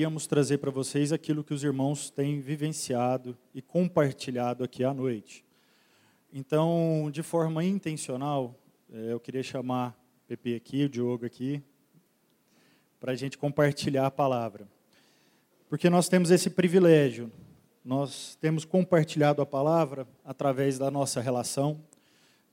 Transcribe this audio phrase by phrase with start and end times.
[0.00, 5.44] queríamos trazer para vocês aquilo que os irmãos têm vivenciado e compartilhado aqui à noite.
[6.32, 8.58] Então, de forma intencional,
[8.90, 11.62] é, eu queria chamar o Pepe aqui, o Diogo aqui,
[12.98, 14.66] para a gente compartilhar a palavra.
[15.68, 17.30] Porque nós temos esse privilégio,
[17.84, 21.78] nós temos compartilhado a palavra através da nossa relação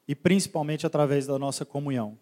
[0.05, 2.17] e principalmente através da nossa comunhão.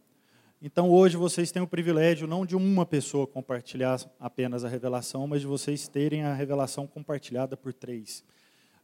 [0.61, 5.41] Então hoje vocês têm o privilégio não de uma pessoa compartilhar apenas a revelação, mas
[5.41, 8.23] de vocês terem a revelação compartilhada por três.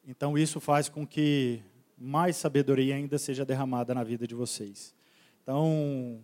[0.05, 1.63] Então isso faz com que
[1.97, 4.95] mais sabedoria ainda seja derramada na vida de vocês.
[5.43, 6.19] Então,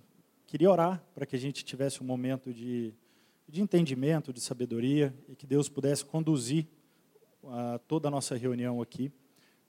[0.48, 2.94] queria orar para que a gente tivesse um momento de,
[3.48, 6.66] de entendimento, de sabedoria, e que Deus pudesse conduzir
[7.44, 9.12] uh, toda a nossa reunião aqui,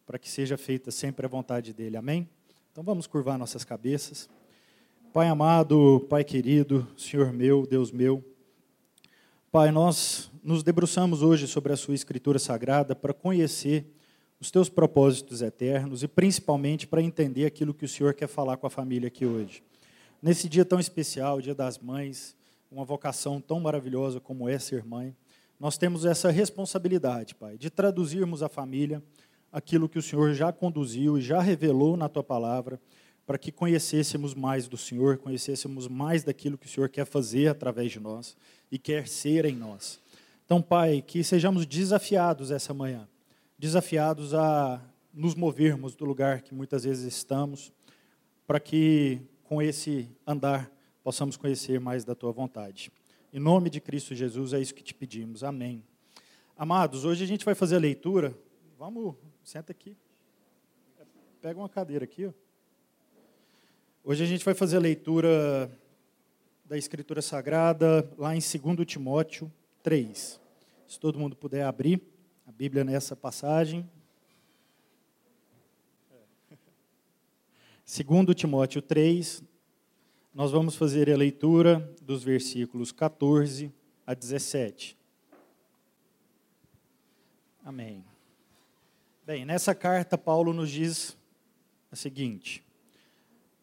[0.06, 1.98] para que seja feita sempre a vontade dEle.
[1.98, 2.26] Amém?
[2.72, 4.30] Então vamos curvar nossas cabeças.
[5.18, 8.24] Pai amado, Pai querido, Senhor meu, Deus meu,
[9.50, 13.92] Pai, nós nos debruçamos hoje sobre a Sua Escritura Sagrada para conhecer
[14.38, 18.68] os Teus propósitos eternos e principalmente para entender aquilo que o Senhor quer falar com
[18.68, 19.60] a família aqui hoje.
[20.22, 22.36] Nesse dia tão especial, Dia das Mães,
[22.70, 25.16] uma vocação tão maravilhosa como é ser mãe,
[25.58, 29.02] nós temos essa responsabilidade, Pai, de traduzirmos à família
[29.50, 32.80] aquilo que o Senhor já conduziu e já revelou na Tua palavra
[33.28, 37.92] para que conhecêssemos mais do Senhor, conhecêssemos mais daquilo que o Senhor quer fazer através
[37.92, 38.34] de nós
[38.72, 40.00] e quer ser em nós.
[40.46, 43.06] Então, Pai, que sejamos desafiados essa manhã,
[43.58, 44.80] desafiados a
[45.12, 47.70] nos movermos do lugar que muitas vezes estamos,
[48.46, 50.72] para que com esse andar
[51.04, 52.90] possamos conhecer mais da tua vontade.
[53.30, 55.44] Em nome de Cristo Jesus é isso que te pedimos.
[55.44, 55.84] Amém.
[56.56, 58.34] Amados, hoje a gente vai fazer a leitura.
[58.78, 59.94] Vamos, senta aqui.
[61.42, 62.47] Pega uma cadeira aqui, ó.
[64.10, 65.70] Hoje a gente vai fazer a leitura
[66.64, 69.52] da Escritura Sagrada lá em 2 Timóteo
[69.82, 70.40] 3.
[70.86, 72.00] Se todo mundo puder abrir
[72.46, 73.86] a Bíblia nessa passagem.
[77.84, 79.42] 2 Timóteo 3,
[80.32, 83.70] nós vamos fazer a leitura dos versículos 14
[84.06, 84.96] a 17.
[87.62, 88.02] Amém.
[89.26, 91.14] Bem, nessa carta, Paulo nos diz
[91.92, 92.66] a seguinte.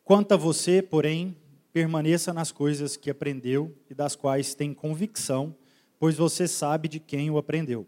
[0.06, 1.36] Quanto a você, porém,
[1.74, 5.56] permaneça nas coisas que aprendeu e das quais tem convicção,
[5.98, 7.88] pois você sabe de quem o aprendeu.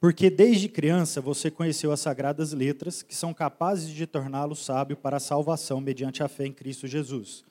[0.00, 5.18] Porque desde criança você conheceu as sagradas letras, que são capazes de torná-lo sábio para
[5.18, 7.44] a salvação mediante a fé em Cristo Jesus.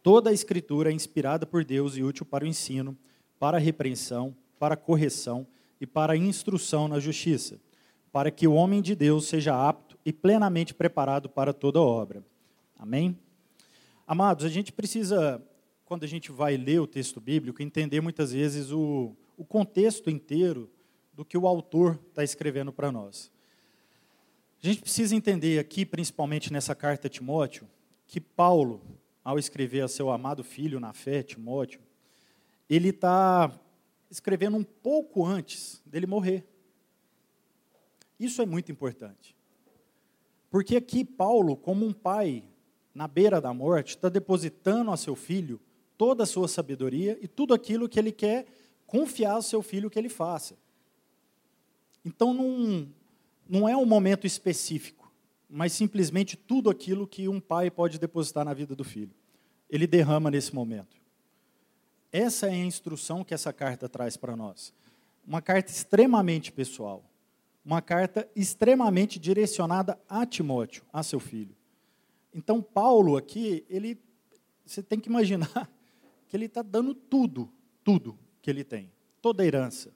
[0.00, 2.96] Toda a Escritura é inspirada por Deus e útil para o ensino,
[3.40, 5.44] para a repreensão, para a correção
[5.80, 7.58] e para a instrução na justiça,
[8.12, 12.24] para que o homem de Deus seja apto e plenamente preparado para toda obra.
[12.84, 13.18] Amém?
[14.06, 15.42] Amados, a gente precisa,
[15.86, 20.70] quando a gente vai ler o texto bíblico, entender muitas vezes o, o contexto inteiro
[21.10, 23.32] do que o autor está escrevendo para nós.
[24.62, 27.66] A gente precisa entender aqui, principalmente nessa carta a Timóteo,
[28.06, 28.82] que Paulo,
[29.24, 31.80] ao escrever a seu amado filho na fé, Timóteo,
[32.68, 33.50] ele está
[34.10, 36.46] escrevendo um pouco antes dele morrer.
[38.20, 39.34] Isso é muito importante.
[40.50, 42.44] Porque aqui Paulo, como um pai
[42.94, 45.60] na beira da morte, está depositando a seu filho
[45.96, 48.46] toda a sua sabedoria e tudo aquilo que ele quer
[48.86, 50.56] confiar ao seu filho que ele faça.
[52.04, 52.88] Então, não,
[53.48, 55.10] não é um momento específico,
[55.48, 59.14] mas simplesmente tudo aquilo que um pai pode depositar na vida do filho.
[59.68, 60.96] Ele derrama nesse momento.
[62.12, 64.72] Essa é a instrução que essa carta traz para nós.
[65.26, 67.02] Uma carta extremamente pessoal.
[67.64, 71.56] Uma carta extremamente direcionada a Timóteo, a seu filho.
[72.34, 73.96] Então, Paulo aqui, ele,
[74.66, 75.70] você tem que imaginar
[76.26, 77.48] que ele está dando tudo,
[77.84, 78.90] tudo que ele tem,
[79.22, 79.94] toda a herança,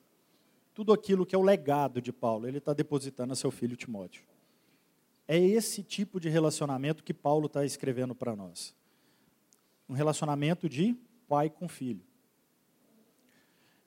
[0.72, 4.24] tudo aquilo que é o legado de Paulo, ele está depositando a seu filho Timóteo.
[5.26, 8.74] É esse tipo de relacionamento que Paulo está escrevendo para nós.
[9.88, 10.96] Um relacionamento de
[11.26, 12.02] pai com filho.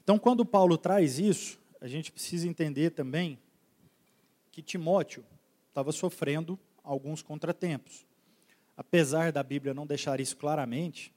[0.04, 3.40] Então, quando Paulo traz isso, a gente precisa entender também
[4.52, 5.24] que Timóteo
[5.70, 8.06] estava sofrendo alguns contratempos
[8.76, 11.14] apesar da Bíblia não deixar isso claramente,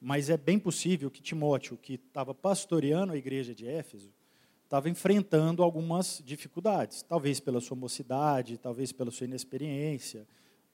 [0.00, 4.12] mas é bem possível que Timóteo, que estava pastoreando a igreja de Éfeso,
[4.64, 10.26] estava enfrentando algumas dificuldades, talvez pela sua mocidade, talvez pela sua inexperiência,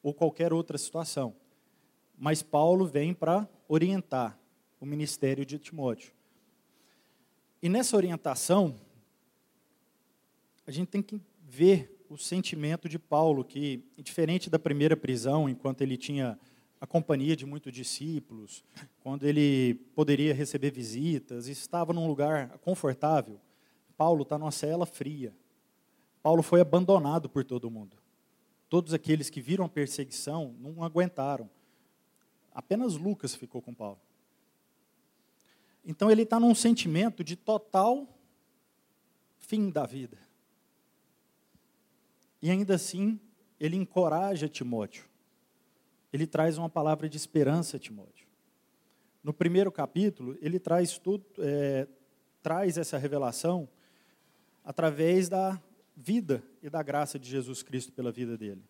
[0.02, 1.34] ou qualquer outra situação.
[2.19, 4.38] Mas Paulo vem para orientar
[4.81, 6.12] o ministério de Timóteo.
[7.62, 8.75] E nessa orientação,
[10.67, 15.82] a gente tem que ver o sentimento de Paulo, que, diferente da primeira prisão, enquanto
[15.82, 16.38] ele tinha
[16.81, 18.62] a companhia de muitos discípulos,
[19.00, 23.40] quando ele poderia receber visitas, estava num lugar confortável,
[23.96, 25.34] Paulo está numa cela fria.
[26.22, 27.96] Paulo foi abandonado por todo mundo.
[28.69, 31.50] Todos aqueles que viram a perseguição não aguentaram.
[32.52, 34.00] Apenas Lucas ficou com Paulo.
[35.84, 38.08] Então ele está num sentimento de total
[39.38, 40.17] fim da vida.
[42.44, 43.19] E ainda assim,
[43.58, 45.06] ele encoraja Timóteo.
[46.12, 48.26] Ele traz uma palavra de esperança a Timóteo.
[49.23, 51.88] No primeiro capítulo, ele traz tudo, é,
[52.43, 53.67] traz essa revelação
[54.62, 55.58] através da
[55.96, 58.62] vida e da graça de Jesus Cristo pela vida dele.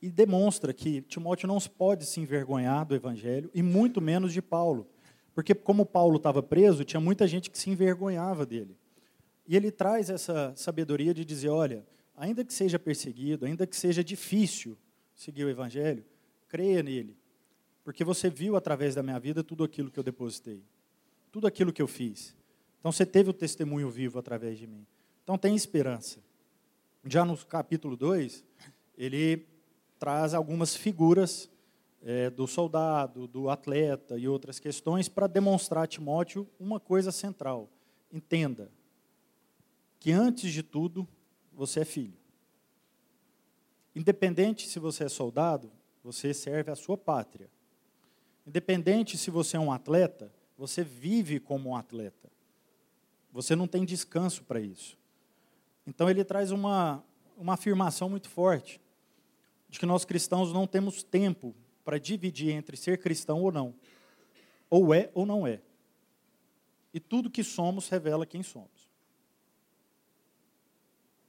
[0.00, 4.88] E demonstra que Timóteo não pode se envergonhar do evangelho e muito menos de Paulo,
[5.34, 8.74] porque como Paulo estava preso, tinha muita gente que se envergonhava dele.
[9.46, 11.84] E ele traz essa sabedoria de dizer, olha,
[12.16, 14.76] ainda que seja perseguido, ainda que seja difícil
[15.14, 16.04] seguir o evangelho,
[16.48, 17.16] creia nele,
[17.84, 20.62] porque você viu através da minha vida tudo aquilo que eu depositei,
[21.30, 22.34] tudo aquilo que eu fiz.
[22.80, 24.86] Então você teve o testemunho vivo através de mim.
[25.22, 26.20] Então tem esperança.
[27.04, 28.44] Já no capítulo 2,
[28.96, 29.46] ele
[29.98, 31.50] traz algumas figuras
[32.02, 37.68] é, do soldado, do atleta e outras questões para demonstrar a Timóteo uma coisa central.
[38.12, 38.70] Entenda
[39.98, 41.06] que, antes de tudo,
[41.56, 42.18] você é filho.
[43.94, 45.72] Independente se você é soldado,
[46.04, 47.48] você serve a sua pátria.
[48.46, 52.30] Independente se você é um atleta, você vive como um atleta.
[53.32, 54.98] Você não tem descanso para isso.
[55.86, 57.02] Então ele traz uma,
[57.36, 58.80] uma afirmação muito forte
[59.68, 61.54] de que nós cristãos não temos tempo
[61.84, 63.74] para dividir entre ser cristão ou não.
[64.68, 65.60] Ou é ou não é.
[66.92, 68.75] E tudo que somos revela quem somos.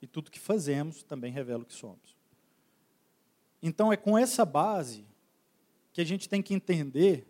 [0.07, 2.15] E tudo que fazemos também revela o que somos.
[3.61, 5.05] Então é com essa base
[5.91, 7.27] que a gente tem que entender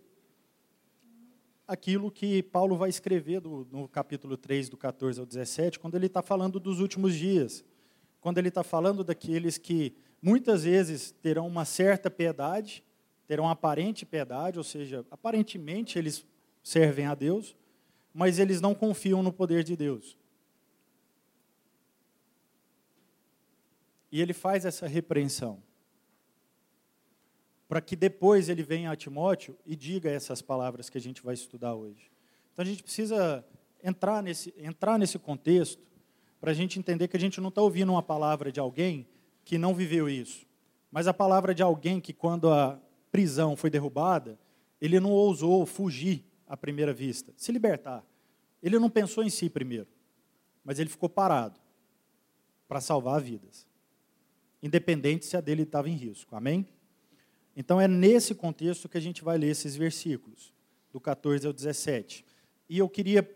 [1.67, 6.05] aquilo que Paulo vai escrever do, no capítulo 3, do 14 ao 17, quando ele
[6.05, 7.65] está falando dos últimos dias.
[8.21, 12.83] Quando ele está falando daqueles que muitas vezes terão uma certa piedade,
[13.25, 16.23] terão aparente piedade, ou seja, aparentemente eles
[16.61, 17.57] servem a Deus,
[18.13, 20.15] mas eles não confiam no poder de Deus.
[24.11, 25.61] E ele faz essa repreensão
[27.67, 31.33] para que depois ele venha a Timóteo e diga essas palavras que a gente vai
[31.33, 32.09] estudar hoje.
[32.53, 33.45] Então a gente precisa
[33.83, 35.85] entrar nesse, entrar nesse contexto
[36.39, 39.07] para a gente entender que a gente não está ouvindo uma palavra de alguém
[39.43, 40.45] que não viveu isso,
[40.91, 42.79] mas a palavra de alguém que, quando a
[43.11, 44.39] prisão foi derrubada,
[44.79, 48.05] ele não ousou fugir à primeira vista, se libertar.
[48.61, 49.87] Ele não pensou em si primeiro,
[50.63, 51.59] mas ele ficou parado
[52.67, 53.66] para salvar vidas,
[54.61, 56.35] independente se a dele estava em risco.
[56.35, 56.67] Amém?
[57.55, 60.53] Então é nesse contexto que a gente vai ler esses versículos,
[60.91, 62.23] do 14 ao 17.
[62.69, 63.27] E eu queria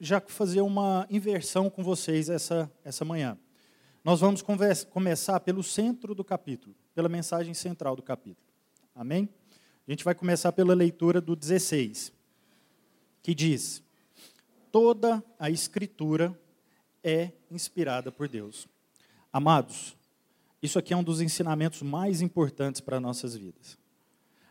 [0.00, 3.38] já fazer uma inversão com vocês essa, essa manhã.
[4.02, 8.46] Nós vamos conversa, começar pelo centro do capítulo, pela mensagem central do capítulo.
[8.94, 9.28] Amém?
[9.86, 12.12] A gente vai começar pela leitura do 16,
[13.22, 13.82] que diz:
[14.72, 16.38] Toda a Escritura
[17.04, 18.66] é inspirada por Deus.
[19.32, 19.96] Amados,
[20.62, 23.78] isso aqui é um dos ensinamentos mais importantes para nossas vidas.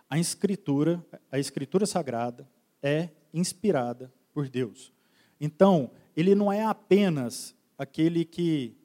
[0.10, 2.48] A escritura, a escritura sagrada
[2.82, 4.92] é inspirada por Deus.
[5.40, 8.76] Então, ele não é apenas aquele que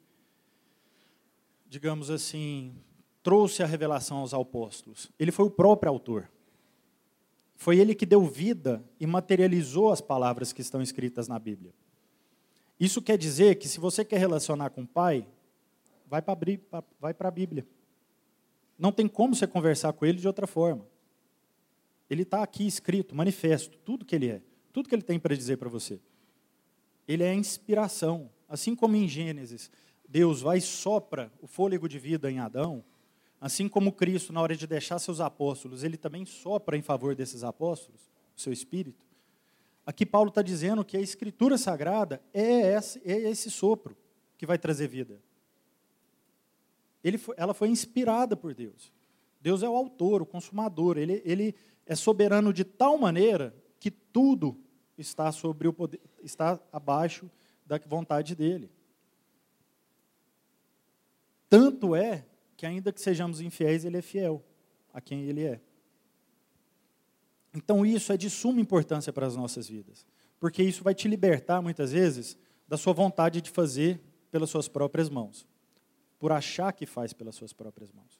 [1.75, 2.73] digamos assim,
[3.21, 5.11] trouxe a revelação aos apóstolos.
[5.19, 6.31] Ele foi o próprio autor.
[7.53, 11.73] Foi ele que deu vida e materializou as palavras que estão escritas na Bíblia.
[12.79, 15.27] Isso quer dizer que se você quer relacionar com o Pai,
[16.07, 17.65] vai para a Bíblia.
[18.77, 20.85] Não tem como você conversar com ele de outra forma.
[22.09, 25.57] Ele está aqui escrito, manifesto, tudo que ele é, tudo que ele tem para dizer
[25.57, 25.99] para você.
[27.07, 28.29] Ele é a inspiração.
[28.47, 29.71] Assim como em Gênesis,
[30.07, 32.83] Deus vai e sopra o fôlego de vida em Adão,
[33.41, 37.43] assim como Cristo, na hora de deixar seus apóstolos, ele também sopra em favor desses
[37.43, 38.01] apóstolos,
[38.35, 39.03] o seu espírito.
[39.85, 43.95] Aqui Paulo está dizendo que a Escritura Sagrada é esse, é esse sopro
[44.37, 45.19] que vai trazer vida
[47.19, 48.91] foi, ela foi inspirada por Deus.
[49.39, 50.97] Deus é o autor, o consumador.
[50.97, 54.59] Ele, ele é soberano de tal maneira que tudo
[54.97, 57.29] está sobre o poder, está abaixo
[57.63, 58.71] da vontade dele.
[61.47, 62.25] Tanto é
[62.57, 64.43] que ainda que sejamos infiéis, ele é fiel
[64.91, 65.61] a quem ele é.
[67.53, 70.05] Então isso é de suma importância para as nossas vidas,
[70.39, 72.35] porque isso vai te libertar muitas vezes
[72.67, 75.45] da sua vontade de fazer pelas suas próprias mãos
[76.25, 78.19] por achar que faz pelas suas próprias mãos.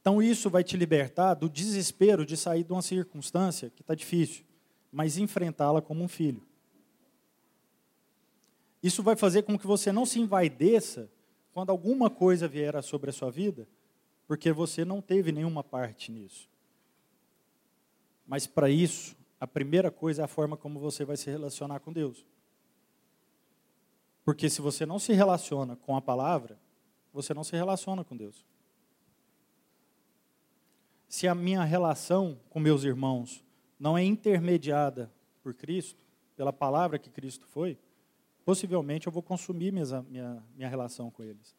[0.00, 4.44] Então isso vai te libertar do desespero de sair de uma circunstância que está difícil,
[4.90, 6.42] mas enfrentá-la como um filho.
[8.82, 11.08] Isso vai fazer com que você não se envaideça
[11.52, 13.68] quando alguma coisa vier sobre a sua vida,
[14.26, 16.50] porque você não teve nenhuma parte nisso.
[18.26, 21.92] Mas para isso, a primeira coisa é a forma como você vai se relacionar com
[21.92, 22.26] Deus.
[24.30, 26.56] Porque se você não se relaciona com a palavra,
[27.12, 28.46] você não se relaciona com Deus.
[31.08, 33.44] Se a minha relação com meus irmãos
[33.76, 36.04] não é intermediada por Cristo,
[36.36, 37.76] pela palavra que Cristo foi,
[38.44, 41.56] possivelmente eu vou consumir minha, minha, minha relação com eles.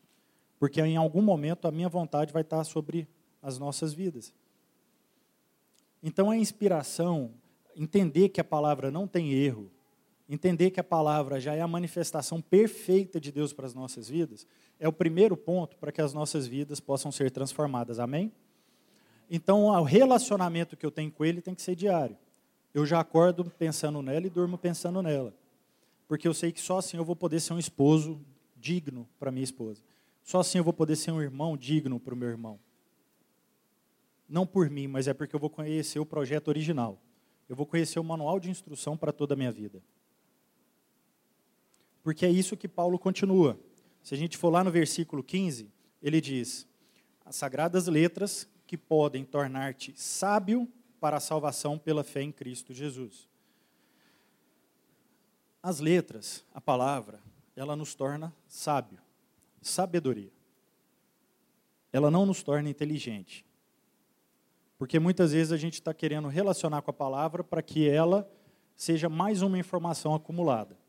[0.57, 3.05] Porque em algum momento a minha vontade vai estar sobre
[3.41, 4.33] as nossas vidas.
[6.01, 7.33] Então a inspiração,
[7.75, 9.69] entender que a palavra não tem erro,
[10.33, 14.47] entender que a palavra já é a manifestação perfeita de Deus para as nossas vidas,
[14.79, 17.99] é o primeiro ponto para que as nossas vidas possam ser transformadas.
[17.99, 18.31] Amém?
[19.29, 22.17] Então, o relacionamento que eu tenho com ele tem que ser diário.
[22.73, 25.33] Eu já acordo pensando nela e durmo pensando nela.
[26.07, 28.19] Porque eu sei que só assim eu vou poder ser um esposo
[28.55, 29.81] digno para minha esposa.
[30.23, 32.57] Só assim eu vou poder ser um irmão digno para o meu irmão.
[34.29, 36.97] Não por mim, mas é porque eu vou conhecer o projeto original.
[37.49, 39.81] Eu vou conhecer o manual de instrução para toda a minha vida.
[42.03, 43.59] Porque é isso que Paulo continua.
[44.01, 46.67] Se a gente for lá no versículo 15, ele diz:
[47.23, 50.67] As sagradas letras que podem tornar-te sábio
[50.99, 53.27] para a salvação pela fé em Cristo Jesus.
[55.61, 57.19] As letras, a palavra,
[57.55, 58.99] ela nos torna sábio,
[59.61, 60.31] sabedoria.
[61.93, 63.45] Ela não nos torna inteligente.
[64.77, 68.27] Porque muitas vezes a gente está querendo relacionar com a palavra para que ela
[68.75, 70.80] seja mais uma informação acumulada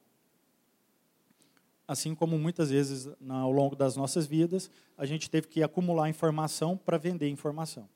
[1.93, 6.77] assim como muitas vezes ao longo das nossas vidas, a gente teve que acumular informação
[6.77, 7.89] para vender informação.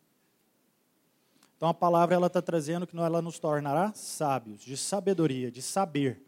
[1.57, 6.23] Então a palavra ela está trazendo que ela nos tornará sábios, de sabedoria, de saber.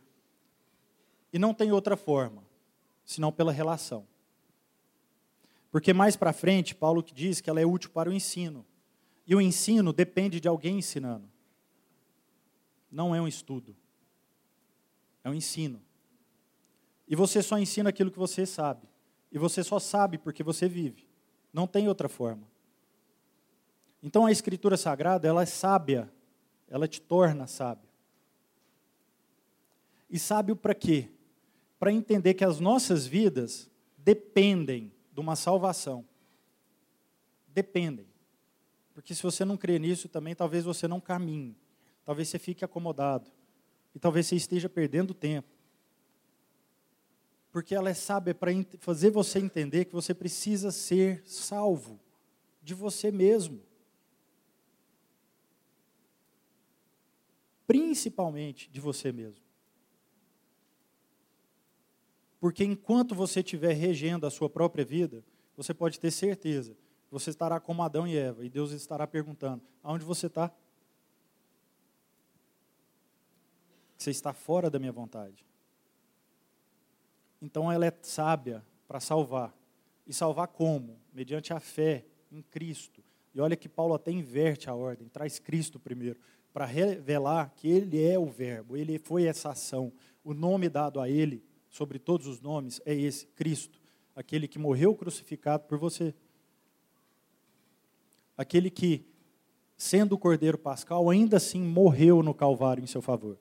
[1.30, 2.42] E não tem outra forma,
[3.04, 4.06] senão pela relação.
[5.70, 8.64] Porque mais para frente, Paulo diz que ela é útil para o ensino.
[9.26, 11.28] E o ensino depende de alguém ensinando.
[12.90, 13.76] Não é um estudo.
[15.22, 15.82] É um ensino.
[17.08, 18.86] E você só ensina aquilo que você sabe.
[19.32, 21.08] E você só sabe porque você vive.
[21.52, 22.46] Não tem outra forma.
[24.02, 26.12] Então a escritura sagrada, ela é sábia.
[26.68, 27.88] Ela te torna sábio.
[30.10, 31.08] E sábio para quê?
[31.78, 36.04] Para entender que as nossas vidas dependem de uma salvação.
[37.48, 38.06] Dependem.
[38.92, 41.56] Porque se você não crê nisso também, talvez você não caminhe.
[42.04, 43.30] Talvez você fique acomodado.
[43.94, 45.57] E talvez você esteja perdendo tempo
[47.50, 51.98] porque ela é sábia para fazer você entender que você precisa ser salvo
[52.62, 53.62] de você mesmo.
[57.66, 59.44] Principalmente de você mesmo.
[62.40, 65.24] Porque enquanto você estiver regendo a sua própria vida,
[65.56, 66.76] você pode ter certeza,
[67.10, 70.52] você estará como Adão e Eva, e Deus estará perguntando: aonde você está?
[73.96, 75.47] Você está fora da minha vontade.
[77.40, 79.54] Então ela é sábia para salvar.
[80.06, 80.98] E salvar como?
[81.12, 83.02] Mediante a fé em Cristo.
[83.34, 86.18] E olha que Paulo até inverte a ordem, traz Cristo primeiro,
[86.52, 89.92] para revelar que ele é o Verbo, ele foi essa ação.
[90.24, 93.80] O nome dado a ele, sobre todos os nomes, é esse, Cristo,
[94.16, 96.14] aquele que morreu crucificado por você.
[98.36, 99.04] Aquele que,
[99.76, 103.38] sendo o Cordeiro Pascal, ainda assim morreu no Calvário em seu favor.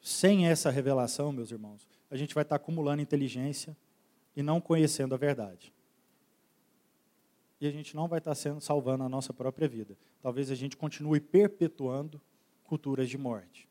[0.00, 3.76] Sem essa revelação, meus irmãos, a gente vai estar acumulando inteligência
[4.36, 5.72] e não conhecendo a verdade.
[7.60, 9.98] E a gente não vai estar sendo, salvando a nossa própria vida.
[10.22, 12.20] Talvez a gente continue perpetuando
[12.62, 13.68] culturas de morte.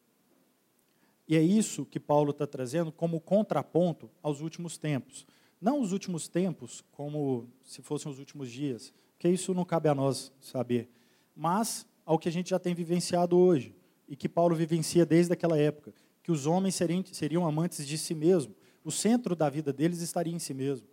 [1.27, 5.25] E é isso que Paulo está trazendo como contraponto aos últimos tempos.
[5.60, 9.96] Não os últimos tempos, como se fossem os últimos dias, que isso não cabe a
[9.96, 10.89] nós saber,
[11.36, 13.75] mas ao que a gente já tem vivenciado hoje
[14.08, 15.94] e que Paulo vivencia desde aquela época,
[16.27, 18.53] que os homens seriam, seriam amantes de si mesmo.
[18.84, 20.86] O centro da vida deles estaria em si mesmo.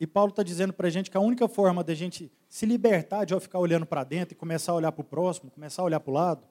[0.00, 3.24] E Paulo está dizendo para a gente que a única forma da gente se libertar
[3.24, 6.00] de ficar olhando para dentro e começar a olhar para o próximo, começar a olhar
[6.00, 6.44] para o lado,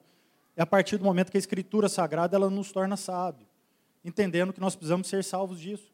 [0.56, 3.46] é a partir do momento que a Escritura Sagrada ela nos torna sábio,
[4.02, 5.92] entendendo que nós precisamos ser salvos disso.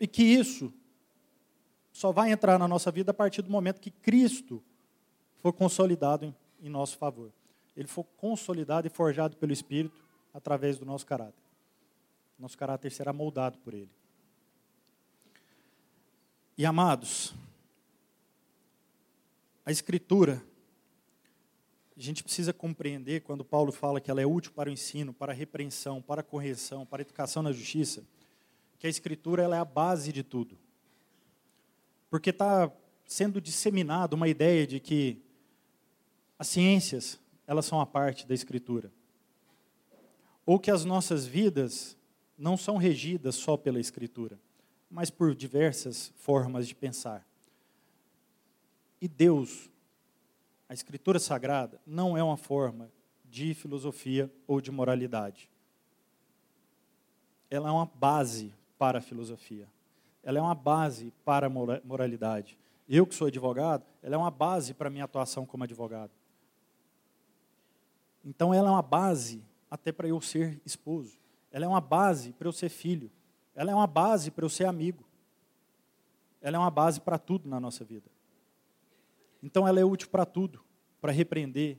[0.00, 0.74] E que isso
[1.92, 4.60] só vai entrar na nossa vida a partir do momento que Cristo
[5.36, 7.30] for consolidado em, em nosso favor.
[7.76, 10.03] Ele for consolidado e forjado pelo Espírito
[10.34, 11.42] através do nosso caráter.
[12.38, 13.90] Nosso caráter será moldado por ele.
[16.58, 17.34] E amados,
[19.66, 20.44] A Escritura,
[21.96, 25.32] a gente precisa compreender quando Paulo fala que ela é útil para o ensino, para
[25.32, 28.04] a repreensão, para a correção, para a educação na justiça,
[28.78, 30.58] que a Escritura ela é a base de tudo.
[32.10, 32.70] Porque está
[33.06, 35.22] sendo disseminada uma ideia de que
[36.38, 38.92] as ciências elas são a parte da Escritura.
[40.46, 41.96] Ou que as nossas vidas
[42.36, 44.38] não são regidas só pela Escritura,
[44.90, 47.26] mas por diversas formas de pensar.
[49.00, 49.70] E Deus,
[50.68, 52.90] a Escritura Sagrada, não é uma forma
[53.24, 55.50] de filosofia ou de moralidade.
[57.50, 59.68] Ela é uma base para a filosofia.
[60.22, 62.58] Ela é uma base para a moralidade.
[62.88, 66.10] Eu que sou advogado, ela é uma base para a minha atuação como advogado.
[68.24, 69.42] Então ela é uma base
[69.74, 71.18] até para eu ser esposo.
[71.50, 73.10] Ela é uma base para eu ser filho.
[73.56, 75.04] Ela é uma base para eu ser amigo.
[76.40, 78.08] Ela é uma base para tudo na nossa vida.
[79.42, 80.64] Então ela é útil para tudo,
[81.00, 81.76] para repreender,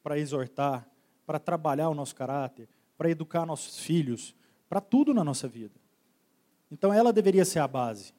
[0.00, 0.88] para exortar,
[1.26, 4.32] para trabalhar o nosso caráter, para educar nossos filhos,
[4.68, 5.74] para tudo na nossa vida.
[6.70, 8.14] Então ela deveria ser a base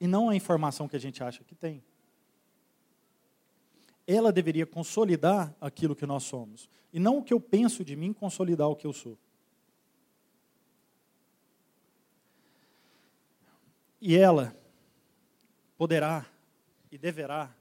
[0.00, 1.82] e não a informação que a gente acha que tem
[4.12, 6.68] ela deveria consolidar aquilo que nós somos.
[6.92, 9.16] E não o que eu penso de mim consolidar o que eu sou.
[14.00, 14.56] E ela
[15.78, 16.26] poderá
[16.90, 17.54] e deverá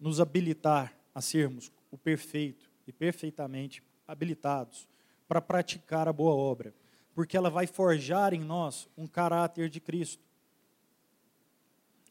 [0.00, 4.88] nos habilitar a sermos o perfeito e perfeitamente habilitados
[5.28, 6.74] para praticar a boa obra,
[7.14, 10.22] porque ela vai forjar em nós um caráter de Cristo.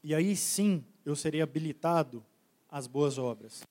[0.03, 2.23] E aí sim eu serei habilitado
[2.69, 3.63] as boas obras.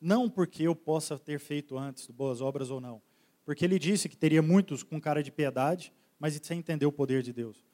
[0.00, 3.02] Não porque eu possa ter feito antes boas obras ou não.
[3.44, 7.22] Porque ele disse que teria muitos com cara de piedade, mas sem entender o poder
[7.22, 7.64] de Deus.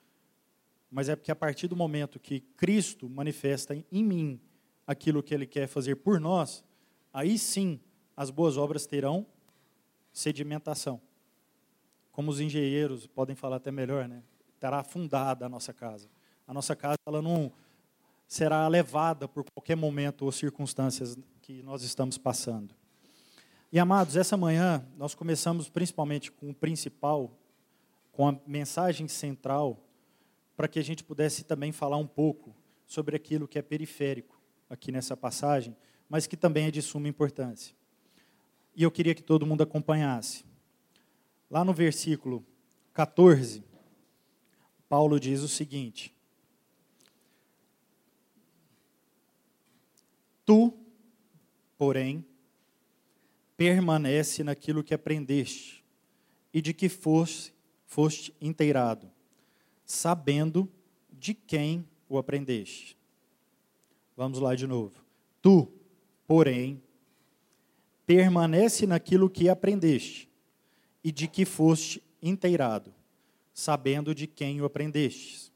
[0.90, 4.40] Mas é porque a partir do momento que Cristo manifesta em mim
[4.86, 6.64] aquilo que ele quer fazer por nós,
[7.12, 7.80] aí sim
[8.16, 9.26] as boas obras terão
[10.12, 11.00] sedimentação.
[12.10, 14.22] Como os engenheiros podem falar até melhor, né?
[14.58, 16.08] Terá afundada a nossa casa.
[16.46, 17.52] A nossa casa ela não
[18.26, 22.74] será levada por qualquer momento ou circunstâncias que nós estamos passando.
[23.70, 27.38] E amados, essa manhã nós começamos principalmente com o principal,
[28.10, 29.80] com a mensagem central,
[30.56, 32.52] para que a gente pudesse também falar um pouco
[32.84, 35.76] sobre aquilo que é periférico aqui nessa passagem,
[36.08, 37.76] mas que também é de suma importância.
[38.74, 40.44] E eu queria que todo mundo acompanhasse.
[41.48, 42.44] Lá no versículo
[42.92, 43.62] 14,
[44.88, 46.12] Paulo diz o seguinte:
[50.44, 50.75] Tu,
[51.78, 52.24] porém,
[53.56, 55.84] permanece naquilo que aprendeste
[56.52, 57.54] e de que foste,
[57.86, 59.10] foste inteirado,
[59.84, 60.68] sabendo
[61.10, 62.96] de quem o aprendeste.
[64.16, 65.04] Vamos lá de novo.
[65.42, 65.70] Tu,
[66.26, 66.82] porém,
[68.06, 70.28] permanece naquilo que aprendeste
[71.02, 72.94] e de que foste inteirado,
[73.52, 75.52] sabendo de quem o aprendestes.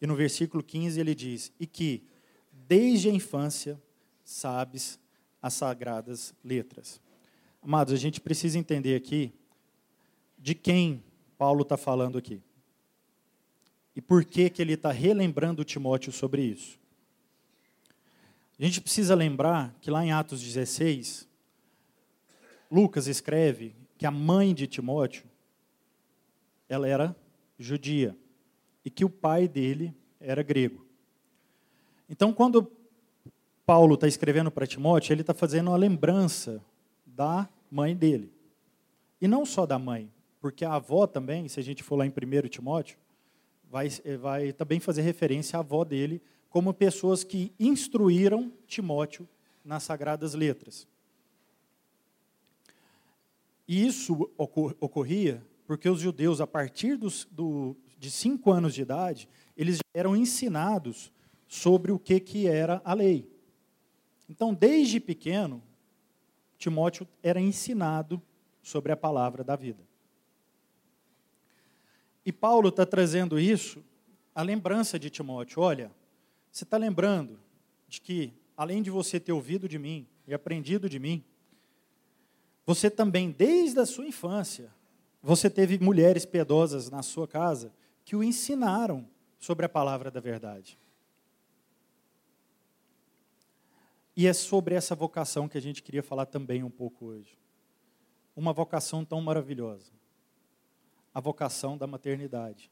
[0.00, 2.02] E no versículo 15 ele diz: E que,
[2.50, 3.80] desde a infância,
[4.24, 4.98] sabes
[5.42, 7.00] as sagradas letras.
[7.60, 9.32] Amados, a gente precisa entender aqui
[10.38, 11.02] de quem
[11.36, 12.40] Paulo está falando aqui.
[13.94, 16.78] E por que, que ele está relembrando Timóteo sobre isso.
[18.58, 21.28] A gente precisa lembrar que lá em Atos 16,
[22.70, 25.24] Lucas escreve que a mãe de Timóteo,
[26.68, 27.16] ela era
[27.58, 28.16] judia
[28.84, 30.86] e que o pai dele era grego.
[32.08, 32.70] Então, quando
[33.64, 36.62] Paulo está escrevendo para Timóteo, ele está fazendo uma lembrança
[37.06, 38.32] da mãe dele.
[39.20, 42.10] E não só da mãe, porque a avó também, se a gente for lá em
[42.10, 42.98] 1 Timóteo,
[43.70, 43.88] vai,
[44.20, 46.20] vai também fazer referência à avó dele
[46.50, 49.26] como pessoas que instruíram Timóteo
[49.64, 50.86] nas sagradas letras.
[53.66, 59.28] E isso ocorria porque os judeus, a partir dos, do, de cinco anos de idade,
[59.56, 61.10] eles eram ensinados
[61.48, 63.31] sobre o que, que era a lei.
[64.32, 65.62] Então, desde pequeno,
[66.56, 68.20] Timóteo era ensinado
[68.62, 69.86] sobre a palavra da vida.
[72.24, 73.84] E Paulo está trazendo isso,
[74.34, 75.60] a lembrança de Timóteo.
[75.60, 75.92] Olha,
[76.50, 77.38] você está lembrando
[77.86, 81.22] de que, além de você ter ouvido de mim e aprendido de mim,
[82.64, 84.72] você também, desde a sua infância,
[85.22, 87.70] você teve mulheres piedosas na sua casa
[88.02, 89.06] que o ensinaram
[89.38, 90.78] sobre a palavra da verdade.
[94.16, 97.38] E é sobre essa vocação que a gente queria falar também um pouco hoje.
[98.36, 99.92] Uma vocação tão maravilhosa.
[101.14, 102.70] A vocação da maternidade.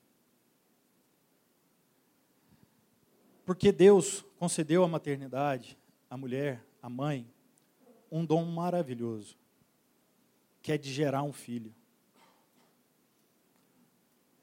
[3.44, 7.26] Porque Deus concedeu a maternidade à mulher a mãe,
[8.11, 9.37] um dom maravilhoso,
[10.62, 11.74] que é de gerar um filho.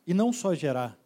[0.05, 0.97] E não só gerar,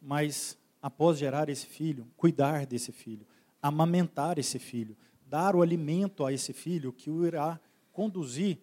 [0.00, 3.26] mas após gerar esse filho, cuidar desse filho,
[3.62, 7.60] amamentar esse filho, dar o alimento a esse filho que o irá
[7.92, 8.58] conduzir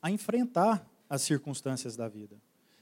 [0.00, 2.36] a enfrentar as circunstâncias da vida.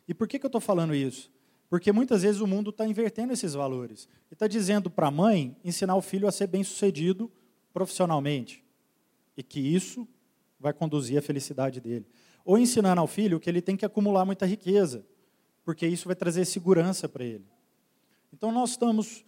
[0.07, 1.31] E por que, que eu estou falando isso?
[1.69, 4.09] Porque muitas vezes o mundo está invertendo esses valores.
[4.31, 7.31] E está dizendo para a mãe ensinar o filho a ser bem sucedido
[7.73, 8.65] profissionalmente.
[9.37, 10.07] E que isso
[10.59, 12.07] vai conduzir à felicidade dele.
[12.45, 15.07] Ou ensinando ao filho que ele tem que acumular muita riqueza,
[15.65, 17.47] porque isso vai trazer segurança para ele.
[18.33, 19.25] Então nós estamos,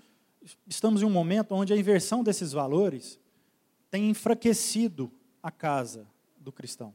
[0.66, 3.18] estamos em um momento onde a inversão desses valores
[3.90, 6.94] tem enfraquecido a casa do cristão.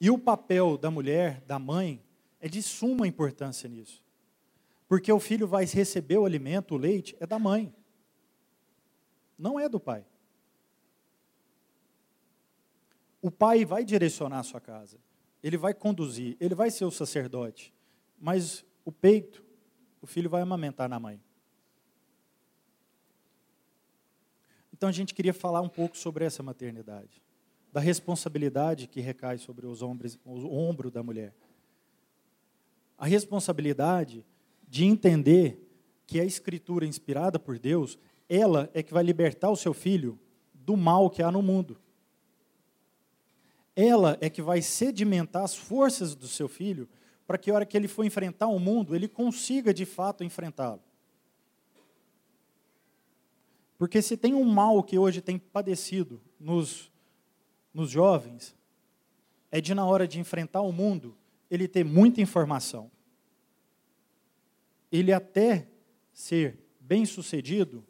[0.00, 2.02] E o papel da mulher, da mãe,
[2.40, 4.02] é de suma importância nisso.
[4.86, 7.74] Porque o filho vai receber o alimento, o leite, é da mãe.
[9.36, 10.04] Não é do pai.
[13.20, 14.98] O pai vai direcionar a sua casa.
[15.42, 17.74] Ele vai conduzir, ele vai ser o sacerdote.
[18.18, 19.44] Mas o peito,
[20.00, 21.20] o filho vai amamentar na mãe.
[24.72, 27.22] Então a gente queria falar um pouco sobre essa maternidade,
[27.72, 31.34] da responsabilidade que recai sobre os ombros, o ombro da mulher
[32.98, 34.26] a responsabilidade
[34.68, 35.64] de entender
[36.04, 37.96] que a escritura inspirada por Deus,
[38.28, 40.18] ela é que vai libertar o seu filho
[40.52, 41.78] do mal que há no mundo.
[43.76, 46.88] Ela é que vai sedimentar as forças do seu filho
[47.28, 50.82] para que a hora que ele for enfrentar o mundo, ele consiga de fato enfrentá-lo.
[53.76, 56.90] Porque se tem um mal que hoje tem padecido nos,
[57.72, 58.56] nos jovens,
[59.50, 61.14] é de na hora de enfrentar o mundo,
[61.50, 62.90] ele ter muita informação.
[64.90, 65.68] Ele até
[66.14, 67.86] ser bem sucedido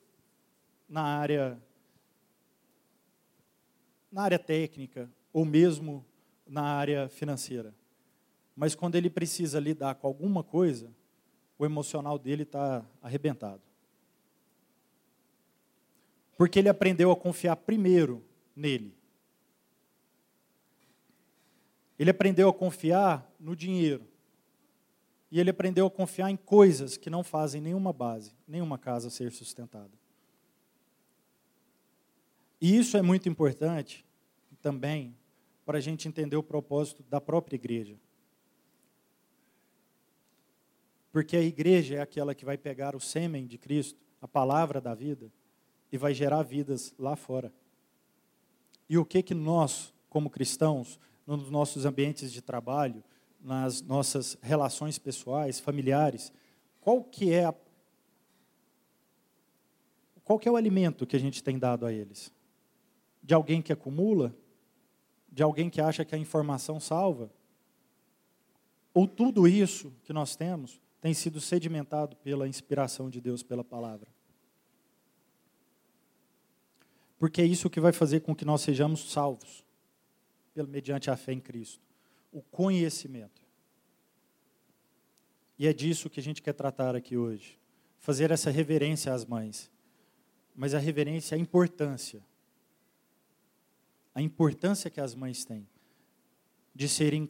[0.89, 1.63] na área
[4.11, 6.05] na área técnica ou mesmo
[6.45, 7.73] na área financeira.
[8.59, 10.93] Mas quando ele precisa lidar com alguma coisa,
[11.57, 13.63] o emocional dele está arrebentado.
[16.37, 18.21] Porque ele aprendeu a confiar primeiro
[18.57, 18.93] nele.
[21.97, 24.05] Ele aprendeu a confiar no dinheiro.
[25.31, 29.31] E ele aprendeu a confiar em coisas que não fazem nenhuma base, nenhuma casa ser
[29.31, 29.97] sustentada.
[32.61, 34.05] E isso é muito importante
[34.61, 35.17] também
[35.65, 37.97] para a gente entender o propósito da própria igreja.
[41.19, 44.95] Porque a igreja é aquela que vai pegar o sêmen de Cristo, a palavra da
[44.95, 45.33] vida,
[45.91, 47.53] e vai gerar vidas lá fora.
[48.89, 53.03] E o que que nós, como cristãos, nos nossos ambientes de trabalho,
[53.41, 56.33] nas nossas relações pessoais, familiares,
[56.81, 57.55] qual que é a,
[60.23, 62.33] qual que é o alimento que a gente tem dado a eles?
[63.21, 64.33] De alguém que acumula?
[65.29, 67.29] De alguém que acha que a informação salva?
[68.95, 74.09] Ou tudo isso que nós temos tem sido sedimentado pela inspiração de Deus pela palavra?
[77.19, 79.65] Porque é isso que vai fazer com que nós sejamos salvos
[80.55, 81.83] mediante a fé em Cristo.
[82.33, 83.43] O conhecimento.
[85.59, 87.59] E é disso que a gente quer tratar aqui hoje.
[87.99, 89.71] Fazer essa reverência às mães.
[90.55, 92.25] Mas a reverência, a importância.
[94.15, 95.67] A importância que as mães têm
[96.75, 97.29] de serem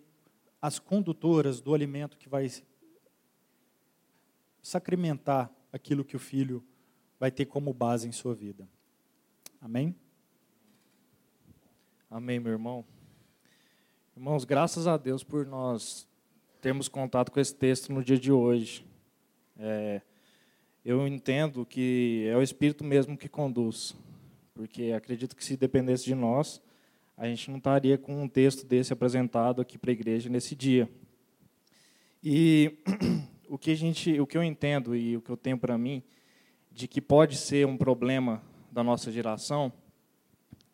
[0.61, 2.51] as condutoras do alimento que vai
[4.69, 6.63] sacramentar aquilo que o filho
[7.19, 8.69] vai ter como base em sua vida.
[9.61, 9.97] Amém?
[12.11, 12.85] Amém, meu irmão.
[14.15, 16.07] Irmãos, graças a Deus por nós
[16.61, 18.85] termos contato com esse texto no dia de hoje.
[19.59, 20.03] É,
[20.85, 23.97] eu entendo que é o Espírito mesmo que conduz,
[24.55, 26.61] porque acredito que se dependesse de nós,
[27.17, 30.91] a gente não estaria com um texto desse apresentado aqui para a igreja nesse dia.
[32.23, 32.77] E
[33.49, 36.03] o que a gente, o que eu entendo e o que eu tenho para mim
[36.71, 39.73] de que pode ser um problema da nossa geração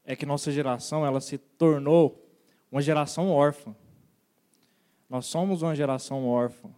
[0.04, 2.28] é que nossa geração ela se tornou
[2.70, 3.74] uma geração órfã.
[5.08, 6.68] Nós somos uma geração órfã.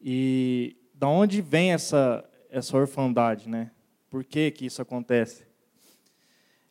[0.00, 3.70] E da onde vem essa essa orfandade, né?
[4.08, 5.46] Por que que isso acontece?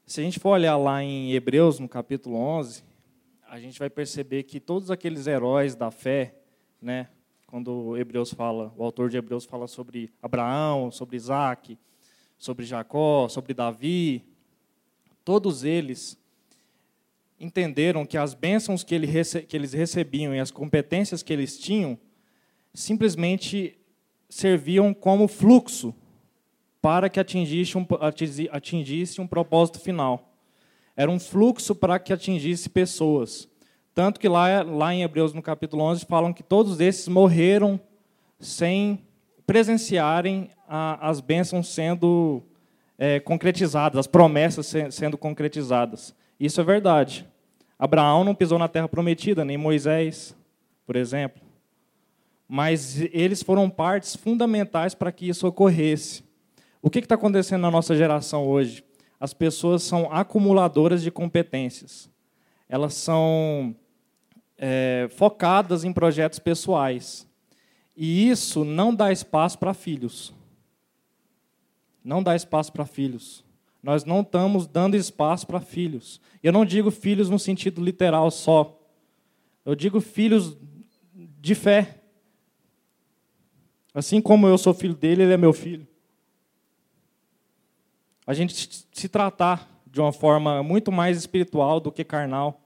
[0.06, 2.84] Se a gente for olhar lá em Hebreus, no capítulo 11,
[3.48, 6.36] a gente vai perceber que todos aqueles heróis da fé,
[6.82, 7.10] né,
[7.56, 11.80] quando Hebreus fala, o autor de Hebreus fala sobre Abraão, sobre Isaac,
[12.38, 14.26] sobre Jacó, sobre Davi,
[15.24, 16.20] todos eles
[17.39, 19.08] entenderam que as bênçãos que, ele,
[19.48, 21.98] que eles recebiam e as competências que eles tinham
[22.74, 23.80] simplesmente
[24.28, 25.96] serviam como fluxo
[26.82, 27.88] para que atingisse um,
[28.52, 30.36] atingisse um propósito final.
[30.94, 33.48] Era um fluxo para que atingisse pessoas.
[33.96, 37.80] Tanto que lá, lá em Hebreus, no capítulo 11, falam que todos esses morreram
[38.38, 39.02] sem
[39.48, 42.44] presenciarem a, as bênçãos sendo
[42.98, 46.14] é, concretizadas, as promessas se, sendo concretizadas.
[46.38, 47.26] Isso é verdade.
[47.80, 50.36] Abraão não pisou na terra prometida, nem Moisés,
[50.86, 51.42] por exemplo.
[52.50, 56.22] Mas eles foram partes fundamentais para que isso ocorresse.
[56.82, 58.84] O que está acontecendo na nossa geração hoje?
[59.18, 62.10] As pessoas são acumuladoras de competências.
[62.68, 63.74] Elas são
[64.58, 67.28] é, focadas em projetos pessoais.
[67.96, 70.34] E isso não dá espaço para filhos.
[72.04, 73.44] Não dá espaço para filhos.
[73.82, 76.20] Nós não estamos dando espaço para filhos.
[76.44, 78.80] Eu não digo filhos no sentido literal só.
[79.63, 80.58] Eu digo filhos
[81.13, 82.02] de fé.
[83.94, 85.88] Assim como eu sou filho dele, ele é meu filho.
[88.28, 92.64] A gente se tratar de uma forma muito mais espiritual do que carnal.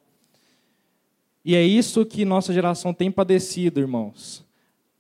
[1.50, 4.46] E é isso que nossa geração tem padecido, irmãos.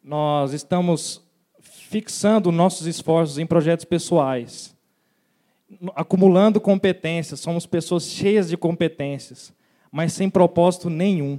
[0.03, 1.21] Nós estamos
[1.61, 4.75] fixando nossos esforços em projetos pessoais
[5.95, 9.53] acumulando competências, somos pessoas cheias de competências,
[9.91, 11.37] mas sem propósito nenhum.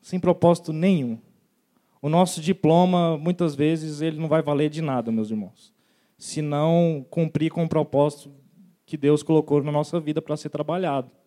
[0.00, 1.16] Sem propósito nenhum.
[2.00, 5.72] O nosso diploma, muitas vezes, ele não vai valer de nada, meus irmãos,
[6.18, 8.32] se não cumprir com o propósito
[8.84, 11.21] que Deus colocou na nossa vida para ser trabalhado.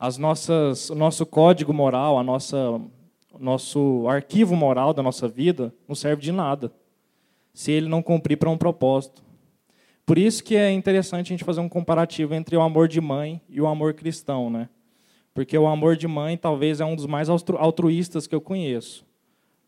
[0.00, 2.56] As nossas, o nosso código moral, a nossa,
[3.34, 6.72] o nosso arquivo moral da nossa vida não serve de nada
[7.52, 9.22] se ele não cumprir para um propósito.
[10.06, 13.42] Por isso que é interessante a gente fazer um comparativo entre o amor de mãe
[13.46, 14.70] e o amor cristão, né?
[15.34, 19.06] Porque o amor de mãe talvez é um dos mais altruístas que eu conheço.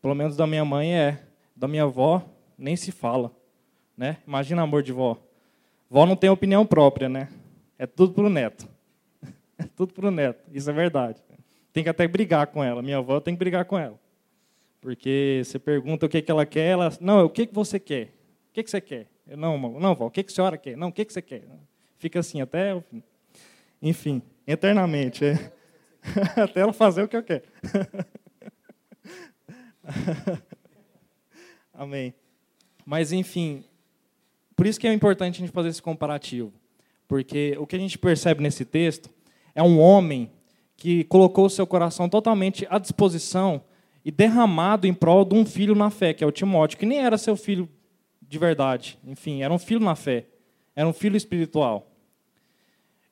[0.01, 1.23] Pelo menos da minha mãe é.
[1.55, 2.23] Da minha avó
[2.57, 3.31] nem se fala,
[3.95, 4.17] né?
[4.27, 5.15] Imagina amor de vó.
[5.87, 7.29] Vó não tem opinião própria, né?
[7.77, 8.72] É tudo pro neto.
[9.75, 10.43] Tudo pro neto.
[10.51, 11.21] Isso é verdade.
[11.71, 12.81] Tem que até brigar com ela.
[12.81, 13.99] Minha avó tem que brigar com ela.
[14.79, 16.91] Porque você pergunta o que, que ela quer, ela.
[16.99, 18.13] Não, o que, que você quer?
[18.49, 19.07] O que, que você quer?
[19.25, 20.75] Eu, não, não, o que, que a senhora quer?
[20.75, 21.43] Não, o que, que você quer?
[21.97, 23.01] Fica assim até o fim.
[23.81, 25.25] Enfim, eternamente.
[25.25, 25.51] É.
[26.41, 27.43] até ela fazer o que eu quero.
[31.73, 32.13] Amém.
[32.85, 33.63] Mas, enfim,
[34.55, 36.53] por isso que é importante a gente fazer esse comparativo.
[37.07, 39.09] Porque o que a gente percebe nesse texto
[39.55, 40.31] é um homem
[40.75, 43.63] que colocou seu coração totalmente à disposição
[44.03, 46.99] e derramado em prol de um filho na fé, que é o Timóteo, que nem
[46.99, 47.69] era seu filho
[48.21, 48.97] de verdade.
[49.05, 50.25] Enfim, era um filho na fé.
[50.75, 51.87] Era um filho espiritual.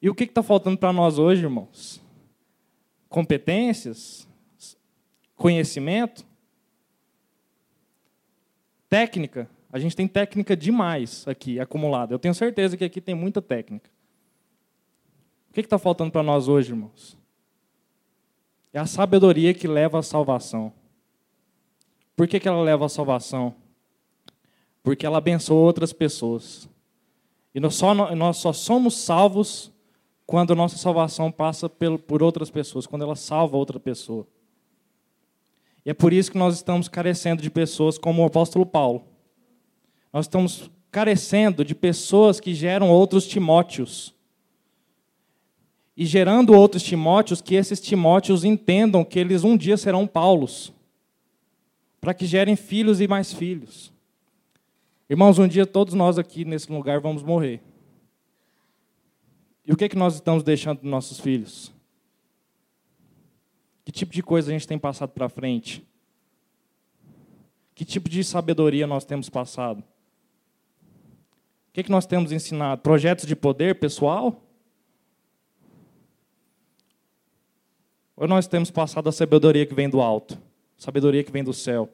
[0.02, 2.02] E o que está faltando para nós hoje, irmãos?
[3.08, 4.28] Competências?
[5.36, 6.26] Conhecimento?
[8.90, 9.48] Técnica?
[9.72, 12.14] A gente tem técnica demais aqui acumulada.
[12.14, 13.90] Eu tenho certeza que aqui tem muita técnica.
[15.52, 17.16] O que está faltando para nós hoje, irmãos?
[18.74, 20.74] É a sabedoria que leva à salvação.
[22.16, 23.54] Por que, que ela leva à salvação?
[24.84, 26.70] porque ela abençoa outras pessoas.
[27.54, 29.72] E nós só, nós só somos salvos
[30.26, 34.26] quando a nossa salvação passa por outras pessoas, quando ela salva outra pessoa.
[35.86, 39.04] E é por isso que nós estamos carecendo de pessoas como o apóstolo Paulo.
[40.14, 44.14] Nós estamos carecendo de pessoas que geram outros Timóteos.
[46.02, 50.74] E gerando outros Timóteos, que esses Timóteos entendam que eles um dia serão Paulos.
[52.00, 53.94] Para que gerem filhos e mais filhos.
[55.08, 57.62] Irmãos, um dia todos nós aqui nesse lugar vamos morrer.
[59.64, 61.72] E o que, é que nós estamos deixando para nossos filhos?
[63.86, 65.86] Que tipo de coisa a gente tem passado para frente?
[67.76, 69.82] Que tipo de sabedoria nós temos passado?
[71.70, 72.82] O que, é que nós temos ensinado?
[72.82, 74.48] Projetos de poder pessoal?
[78.22, 80.38] Ou nós temos passado a sabedoria que vem do alto?
[80.78, 81.90] Sabedoria que vem do céu?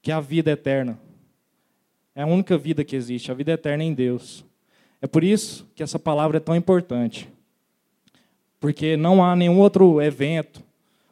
[0.00, 0.96] Que é a vida eterna?
[2.14, 4.44] É a única vida que existe, a vida eterna em Deus.
[5.00, 7.28] É por isso que essa palavra é tão importante.
[8.60, 10.62] Porque não há nenhum outro evento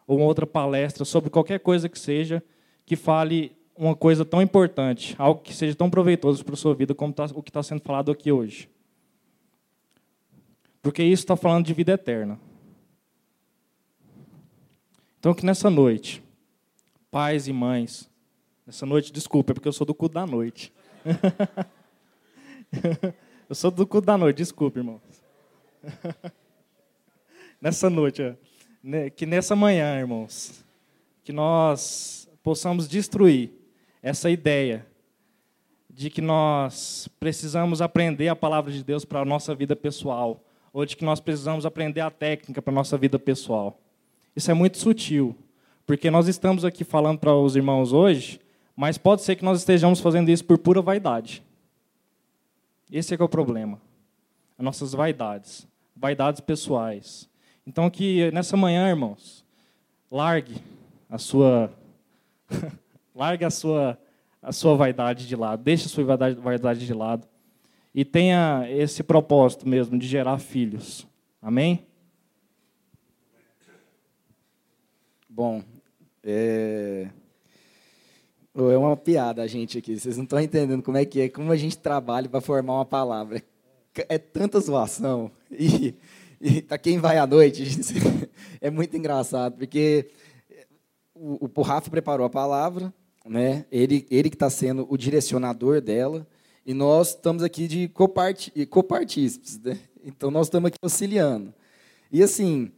[0.07, 2.41] ou outra palestra sobre qualquer coisa que seja
[2.87, 6.95] que fale uma coisa tão importante, algo que seja tão proveitoso para a sua vida
[6.95, 8.71] como tá, o que está sendo falado aqui hoje.
[10.81, 12.39] Porque isso está falando de vida eterna.
[15.21, 16.23] Então, que nessa noite,
[17.11, 18.11] pais e mães,
[18.67, 20.73] nessa noite, desculpa, é porque eu sou do culto da noite.
[23.49, 25.03] Eu sou do culto da noite, desculpe, irmãos.
[27.61, 28.37] Nessa noite,
[28.81, 30.65] né, que nessa manhã, irmãos,
[31.25, 33.51] que nós possamos destruir
[34.01, 34.87] essa ideia
[35.91, 40.87] de que nós precisamos aprender a palavra de Deus para a nossa vida pessoal, ou
[40.87, 43.77] de que nós precisamos aprender a técnica para a nossa vida pessoal.
[44.35, 45.37] Isso é muito sutil,
[45.87, 48.41] porque nós estamos aqui falando para os irmãos hoje,
[48.77, 51.43] mas pode ser que nós estejamos fazendo isso por pura vaidade.
[52.91, 53.81] Esse é, é o problema.
[54.59, 55.67] As nossas vaidades,
[55.97, 57.29] vaidades pessoais.
[57.67, 59.45] Então que nessa manhã, irmãos,
[60.11, 60.57] largue
[61.09, 61.71] a sua
[63.15, 63.99] largue a sua
[64.43, 67.29] a sua vaidade de lado, deixe a sua vaidade, vaidade de lado
[67.95, 71.07] e tenha esse propósito mesmo de gerar filhos.
[71.43, 71.85] Amém?
[75.41, 75.63] Bom,
[76.23, 77.09] é...
[78.55, 79.99] é uma piada a gente aqui.
[79.99, 82.85] Vocês não estão entendendo como é que é, como a gente trabalha para formar uma
[82.85, 83.43] palavra.
[84.07, 85.31] É tanta zoação.
[85.51, 85.95] E,
[86.39, 87.65] e para quem vai à noite,
[88.61, 90.11] é muito engraçado, porque
[91.15, 92.93] o, o Rafa preparou a palavra,
[93.25, 93.65] né?
[93.73, 96.27] Ele, ele que está sendo o direcionador dela,
[96.67, 99.79] e nós estamos aqui de copartícipes, né?
[100.05, 101.55] Então nós estamos aqui auxiliando.
[102.13, 102.71] E assim,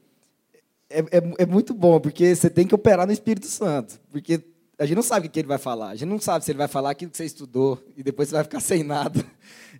[0.92, 4.42] é, é, é, muito bom, porque você tem que operar no Espírito Santo, porque
[4.78, 6.58] a gente não sabe o que ele vai falar, a gente não sabe se ele
[6.58, 9.24] vai falar aquilo que você estudou e depois você vai ficar sem nada.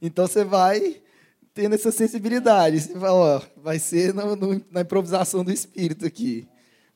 [0.00, 1.00] Então você vai
[1.54, 2.80] tendo essa sensibilidade.
[2.80, 6.46] Você fala, ó, vai ser no, no, na improvisação do Espírito aqui.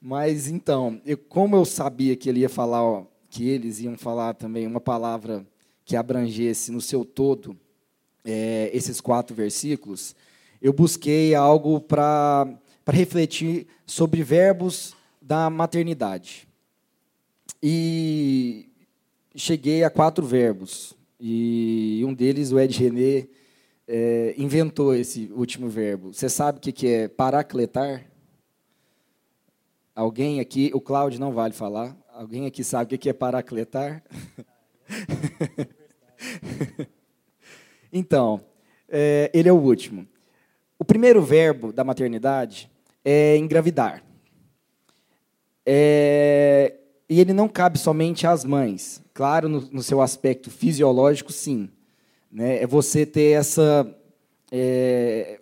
[0.01, 4.35] Mas então, eu, como eu sabia que ele ia falar ó, que eles iam falar
[4.35, 5.47] também uma palavra
[5.85, 7.57] que abrangesse no seu todo
[8.25, 10.15] é, esses quatro versículos,
[10.61, 12.49] eu busquei algo para
[12.93, 16.47] refletir sobre verbos da maternidade.
[17.63, 18.69] E
[19.35, 20.97] cheguei a quatro verbos.
[21.19, 23.27] E um deles, o Ed René,
[23.89, 26.13] é, inventou esse último verbo.
[26.13, 28.05] Você sabe o que é paracletar?
[29.95, 31.97] Alguém aqui, o Cláudio não vale falar.
[32.13, 34.03] Alguém aqui sabe o que é paracletar?
[37.93, 38.45] então,
[38.89, 40.07] é, ele é o último.
[40.79, 42.71] O primeiro verbo da maternidade
[43.09, 44.03] é engravidar.
[45.65, 46.75] É,
[47.09, 49.01] e ele não cabe somente às mães.
[49.15, 51.71] Claro, no, no seu aspecto fisiológico, sim.
[52.31, 52.61] Né?
[52.61, 53.89] É você ter essa.
[54.51, 55.39] É,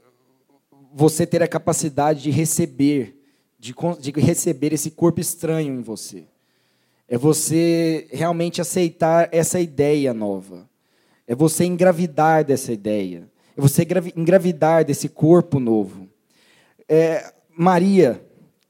[0.93, 3.19] você ter a capacidade de receber,
[3.59, 6.25] de, de receber esse corpo estranho em você.
[7.09, 10.69] É você realmente aceitar essa ideia nova.
[11.27, 13.27] É você engravidar dessa ideia.
[13.57, 16.09] É você engravidar desse corpo novo.
[16.89, 18.25] É, Maria,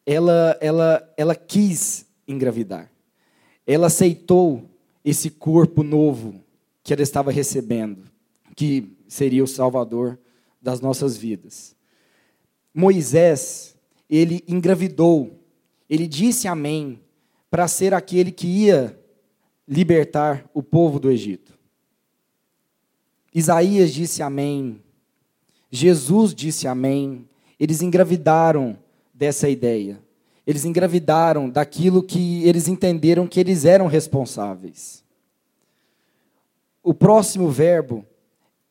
[0.07, 2.91] ela, ela, ela quis engravidar.
[3.67, 4.69] Ela aceitou
[5.05, 6.43] esse corpo novo
[6.83, 8.05] que ela estava recebendo,
[8.55, 10.19] que seria o Salvador
[10.61, 11.75] das nossas vidas.
[12.75, 13.77] Moisés,
[14.09, 15.39] ele engravidou,
[15.89, 17.01] ele disse amém
[17.51, 18.99] para ser aquele que ia
[19.67, 21.55] libertar o povo do Egito.
[23.35, 24.81] Isaías disse amém.
[25.71, 27.29] Jesus disse amém.
[27.59, 28.77] Eles engravidaram
[29.13, 29.99] dessa ideia.
[30.47, 35.03] Eles engravidaram daquilo que eles entenderam que eles eram responsáveis.
[36.83, 38.05] O próximo verbo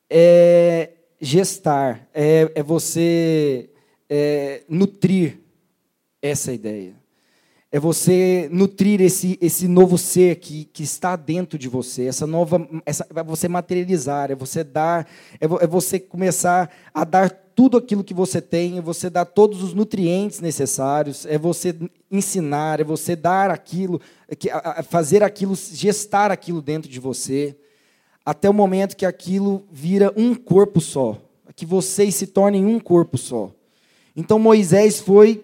[0.10, 3.70] é gestar, é, é você
[4.10, 5.40] é, nutrir
[6.22, 7.04] essa ideia
[7.74, 12.70] é você nutrir esse, esse novo ser que, que está dentro de você, essa nova,
[12.86, 15.08] essa, é você materializar, é você dar,
[15.42, 19.62] é, é você começar a dar tudo aquilo que você tem, é você dar todos
[19.62, 21.76] os nutrientes necessários, é você
[22.12, 27.56] ensinar, é você dar aquilo, é fazer aquilo, gestar aquilo dentro de você,
[28.26, 31.22] até o momento que aquilo vira um corpo só,
[31.56, 33.52] que vocês se tornem um corpo só.
[34.16, 35.44] Então Moisés foi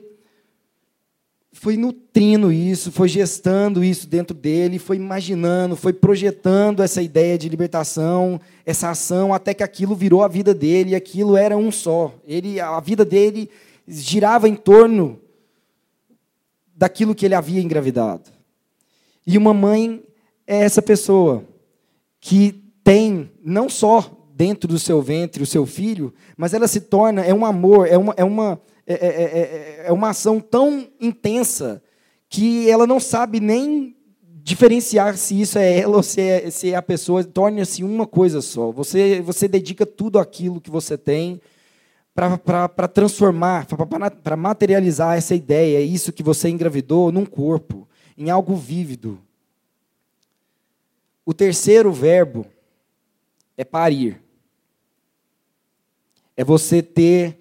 [1.52, 7.50] foi nutrindo isso, foi gestando isso dentro dele, foi imaginando, foi projetando essa ideia de
[7.50, 12.14] libertação, essa ação, até que aquilo virou a vida dele e aquilo era um só.
[12.26, 13.50] Ele, a vida dele
[13.88, 15.20] girava em torno
[16.76, 18.30] daquilo que ele havia engravidado.
[19.26, 20.04] E uma mãe
[20.46, 21.44] é essa pessoa
[22.22, 27.22] que tem não só dentro do seu ventre o seu filho, mas ela se torna
[27.22, 30.88] é um amor, é uma, é uma é é, é, é, é uma ação tão
[31.00, 31.80] intensa
[32.28, 33.96] que ela não sabe nem
[34.42, 38.42] diferenciar se isso é ela ou se é, se é a pessoa, torna-se uma coisa
[38.42, 38.72] só.
[38.72, 41.40] Você, você dedica tudo aquilo que você tem
[42.16, 43.68] para transformar,
[44.24, 47.88] para materializar essa ideia, isso que você engravidou, num corpo,
[48.18, 49.22] em algo vívido.
[51.24, 52.44] O terceiro verbo
[53.56, 54.20] é parir.
[56.36, 57.39] É você ter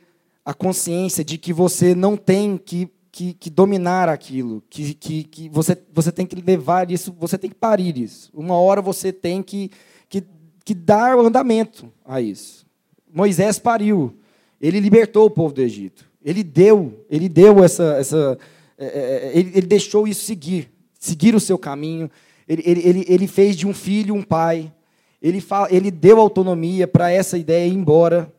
[0.48, 5.48] a consciência de que você não tem que, que, que dominar aquilo, que, que, que
[5.50, 8.30] você, você tem que levar isso, você tem que parir isso.
[8.32, 9.70] Uma hora você tem que,
[10.08, 10.24] que,
[10.64, 12.66] que dá andamento a isso.
[13.12, 14.16] Moisés pariu,
[14.58, 16.10] ele libertou o povo do Egito.
[16.24, 18.38] Ele deu, ele deu essa, essa
[18.78, 22.10] é, é, é, ele, ele, deixou isso seguir, seguir o seu caminho.
[22.48, 24.72] Ele, ele, ele fez de um filho um pai.
[25.20, 28.32] Ele, fala, ele deu autonomia para essa ideia ir embora.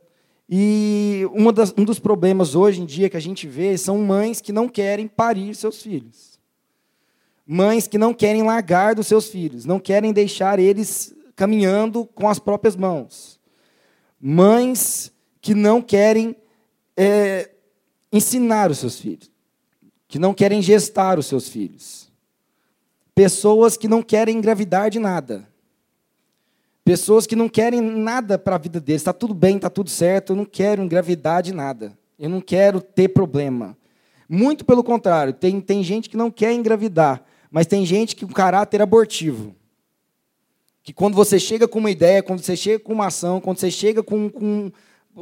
[0.51, 4.51] E das, um dos problemas hoje em dia que a gente vê são mães que
[4.51, 6.39] não querem parir seus filhos.
[7.45, 12.39] Mães que não querem largar dos seus filhos, não querem deixar eles caminhando com as
[12.39, 13.39] próprias mãos.
[14.19, 16.35] Mães que não querem
[16.97, 17.51] é,
[18.11, 19.31] ensinar os seus filhos,
[20.07, 22.11] que não querem gestar os seus filhos.
[23.15, 25.48] Pessoas que não querem engravidar de nada.
[26.89, 29.03] Pessoas que não querem nada para a vida deles.
[29.03, 31.95] Está tudo bem, está tudo certo, eu não quero engravidar de nada.
[32.17, 33.77] Eu não quero ter problema.
[34.27, 38.29] Muito pelo contrário, tem, tem gente que não quer engravidar, mas tem gente que o
[38.29, 39.55] caráter abortivo.
[40.81, 43.69] Que quando você chega com uma ideia, quando você chega com uma ação, quando você
[43.69, 44.71] chega com, com,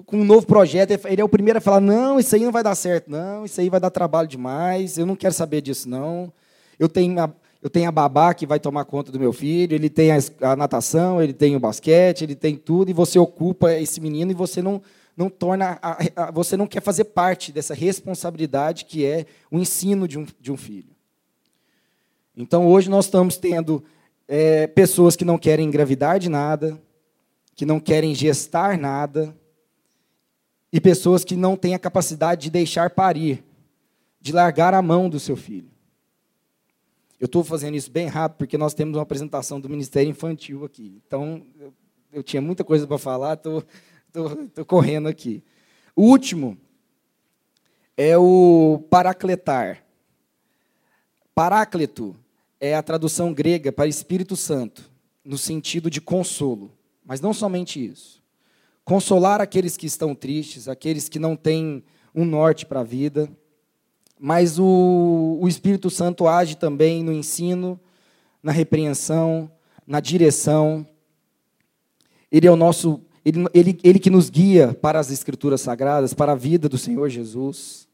[0.05, 2.63] com um novo projeto, ele é o primeiro a falar: não, isso aí não vai
[2.63, 6.31] dar certo, não, isso aí vai dar trabalho demais, eu não quero saber disso, não.
[6.79, 7.13] Eu tenho
[7.67, 11.21] eu tenho a babá que vai tomar conta do meu filho, ele tem a, natação,
[11.21, 14.81] ele tem o basquete, ele tem tudo, e você ocupa esse menino e você não,
[15.17, 15.77] não torna.
[15.81, 20.25] A, a, você não quer fazer parte dessa responsabilidade que é o ensino de um,
[20.39, 20.95] de um filho.
[22.37, 23.83] Então hoje nós estamos tendo
[24.29, 26.81] é, pessoas que não querem engravidar de nada,
[27.53, 29.35] que não querem gestar nada,
[30.71, 33.43] e pessoas que não têm a capacidade de deixar parir,
[34.21, 35.76] de largar a mão do seu filho.
[37.19, 41.01] Eu estou fazendo isso bem rápido porque nós temos uma apresentação do Ministério Infantil aqui.
[41.07, 41.43] Então,
[42.11, 43.63] eu, tinha muita coisa para falar, estou
[44.67, 45.43] correndo aqui.
[45.95, 46.57] O último
[47.95, 49.83] é o paracletar.
[51.33, 52.15] Paráclito
[52.59, 54.89] é a tradução grega para Espírito Santo,
[55.25, 56.71] no sentido de consolo.
[57.03, 58.21] Mas não somente isso.
[58.85, 63.27] Consolar aqueles que estão tristes, aqueles que não têm um norte para a vida
[64.19, 67.79] mas o, o Espírito Santo age também no ensino,
[68.41, 69.51] na repreensão,
[69.85, 70.87] na direção.
[72.31, 76.31] Ele é o nosso, ele, ele, ele que nos guia para as Escrituras Sagradas, para
[76.31, 77.87] a vida do Senhor Jesus.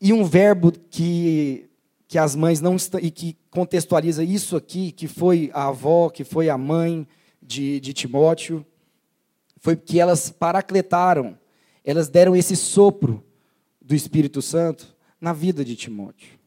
[0.00, 1.70] E um verbo que,
[2.06, 6.24] que as mães não estão, e que contextualiza isso aqui, que foi a avó, que
[6.24, 7.06] foi a mãe
[7.40, 8.66] de, de Timóteo,
[9.58, 11.38] foi que elas paracletaram,
[11.84, 13.22] elas deram esse sopro
[13.84, 16.38] do Espírito Santo na vida de Timóteo.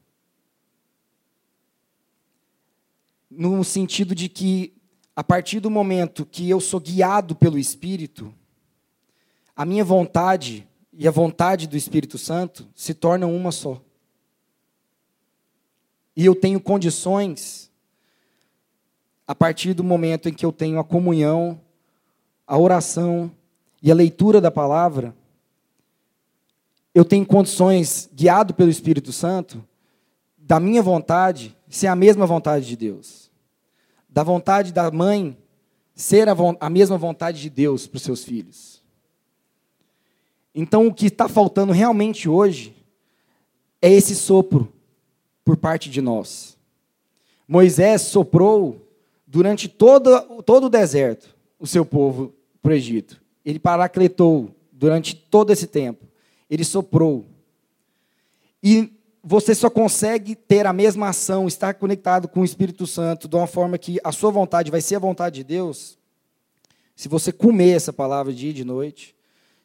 [3.29, 4.73] No sentido de que,
[5.15, 8.33] a partir do momento que eu sou guiado pelo Espírito,
[9.55, 13.81] a minha vontade e a vontade do Espírito Santo se tornam uma só.
[16.15, 17.69] E eu tenho condições,
[19.27, 21.59] a partir do momento em que eu tenho a comunhão,
[22.47, 23.29] a oração
[23.81, 25.13] e a leitura da palavra,
[26.96, 29.62] eu tenho condições, guiado pelo Espírito Santo,
[30.38, 33.30] da minha vontade ser a mesma vontade de Deus.
[34.08, 35.38] Da vontade da mãe
[35.93, 38.82] ser a, a mesma vontade de Deus para os seus filhos.
[40.54, 42.74] Então, o que está faltando realmente hoje
[43.82, 44.72] é esse sopro
[45.43, 46.58] por parte de nós.
[47.46, 48.88] Moisés soprou
[49.28, 53.22] durante todo, todo o deserto o seu povo para o Egito.
[53.43, 56.06] Ele paracletou durante todo esse tempo
[56.50, 57.26] ele soprou.
[58.62, 58.91] E
[59.24, 63.48] você só consegue ter a mesma ação, estar conectado com o Espírito Santo de uma
[63.48, 65.98] forma que a sua vontade vai ser a vontade de Deus,
[66.96, 69.16] se você comer essa palavra dia e de noite,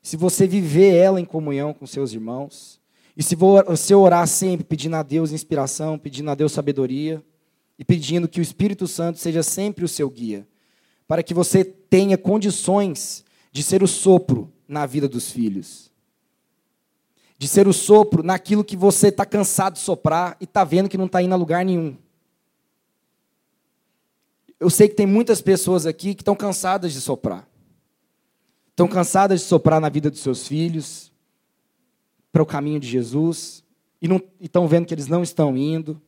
[0.02, 2.80] se você viver ela em comunhão com seus irmãos,
[3.16, 7.22] e se você orar sempre pedindo a Deus inspiração, pedindo a Deus sabedoria,
[7.78, 10.46] e pedindo que o Espírito Santo seja sempre o seu guia,
[11.06, 15.89] para que você tenha condições de ser o sopro na vida dos filhos
[17.40, 20.98] de ser o sopro naquilo que você está cansado de soprar e está vendo que
[20.98, 21.96] não está indo a lugar nenhum.
[24.60, 27.48] Eu sei que tem muitas pessoas aqui que estão cansadas de soprar.
[28.68, 31.10] Estão cansadas de soprar na vida dos seus filhos,
[32.30, 33.64] para o caminho de Jesus,
[34.02, 35.98] e, estão vendo que eles não estão indo.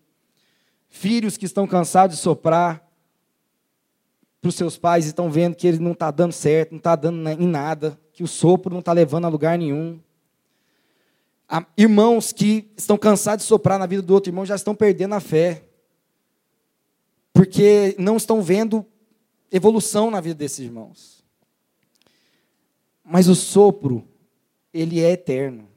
[0.91, 2.87] Filhos que estão cansados de soprar
[4.39, 6.95] para os seus pais e estão vendo que ele não está dando certo, não está
[6.95, 9.99] dando em nada, que o sopro não está levando a lugar nenhum
[11.76, 15.20] irmãos que estão cansados de soprar na vida do outro irmão já estão perdendo a
[15.20, 15.64] fé.
[17.32, 18.84] Porque não estão vendo
[19.50, 21.24] evolução na vida desses irmãos.
[23.05, 24.07] Mas o sopro,
[24.72, 25.68] ele é eterno.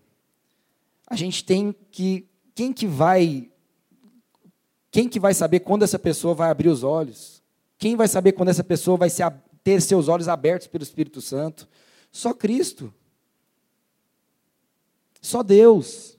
[1.08, 3.50] A gente tem que quem que vai
[4.90, 7.44] quem que vai saber quando essa pessoa vai abrir os olhos?
[7.78, 9.10] Quem vai saber quando essa pessoa vai
[9.62, 11.68] ter seus olhos abertos pelo Espírito Santo?
[12.10, 12.94] Só Cristo.
[15.26, 16.18] Só Deus.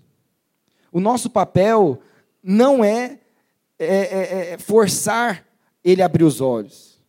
[0.90, 2.02] O nosso papel
[2.42, 3.20] não é,
[3.78, 5.46] é, é, é forçar
[5.84, 7.00] ele a abrir os olhos,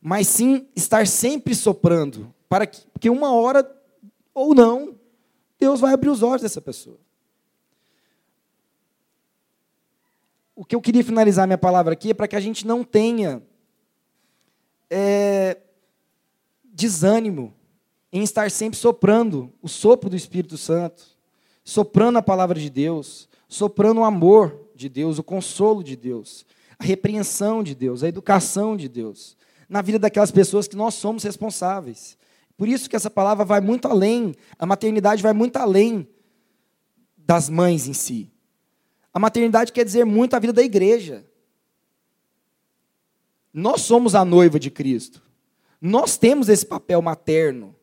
[0.00, 3.64] mas sim estar sempre soprando, para que, porque uma hora
[4.34, 4.98] ou não,
[5.58, 6.98] Deus vai abrir os olhos dessa pessoa.
[10.56, 13.40] O que eu queria finalizar minha palavra aqui é para que a gente não tenha
[14.90, 15.58] é,
[16.64, 17.54] desânimo
[18.12, 21.13] em estar sempre soprando o sopro do Espírito Santo,
[21.64, 26.44] soprando a palavra de Deus, soprando o amor de Deus, o consolo de Deus,
[26.78, 29.36] a repreensão de Deus, a educação de Deus,
[29.68, 32.18] na vida daquelas pessoas que nós somos responsáveis.
[32.56, 36.06] Por isso que essa palavra vai muito além, a maternidade vai muito além
[37.16, 38.30] das mães em si.
[39.12, 41.24] A maternidade quer dizer muito a vida da igreja.
[43.52, 45.22] Nós somos a noiva de Cristo.
[45.80, 47.74] Nós temos esse papel materno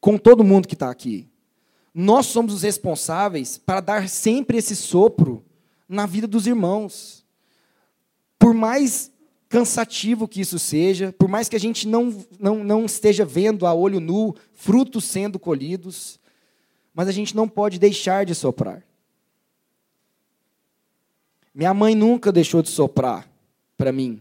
[0.00, 1.28] com todo mundo que está aqui.
[1.98, 5.42] Nós somos os responsáveis para dar sempre esse sopro
[5.88, 7.24] na vida dos irmãos.
[8.38, 9.10] Por mais
[9.48, 13.72] cansativo que isso seja, por mais que a gente não, não, não esteja vendo a
[13.72, 16.20] olho nu frutos sendo colhidos,
[16.92, 18.82] mas a gente não pode deixar de soprar.
[21.54, 23.26] Minha mãe nunca deixou de soprar
[23.74, 24.20] para mim.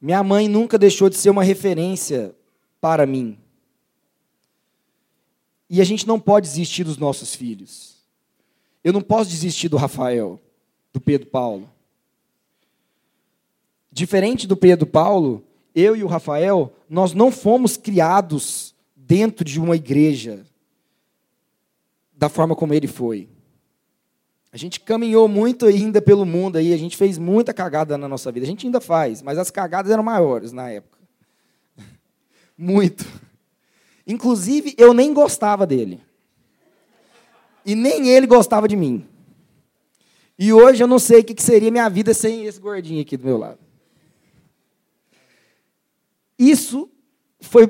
[0.00, 2.34] Minha mãe nunca deixou de ser uma referência
[2.80, 3.38] para mim.
[5.68, 7.96] E a gente não pode desistir dos nossos filhos.
[8.84, 10.40] Eu não posso desistir do Rafael,
[10.92, 11.68] do Pedro Paulo.
[13.90, 15.44] Diferente do Pedro Paulo,
[15.74, 20.46] eu e o Rafael, nós não fomos criados dentro de uma igreja
[22.16, 23.28] da forma como ele foi.
[24.52, 28.32] A gente caminhou muito ainda pelo mundo aí, a gente fez muita cagada na nossa
[28.32, 28.46] vida.
[28.46, 30.98] A gente ainda faz, mas as cagadas eram maiores na época.
[32.56, 33.04] Muito.
[34.06, 36.00] Inclusive, eu nem gostava dele.
[37.64, 39.06] E nem ele gostava de mim.
[40.38, 43.24] E hoje eu não sei o que seria minha vida sem esse gordinho aqui do
[43.24, 43.58] meu lado.
[46.38, 46.88] Isso
[47.40, 47.66] foi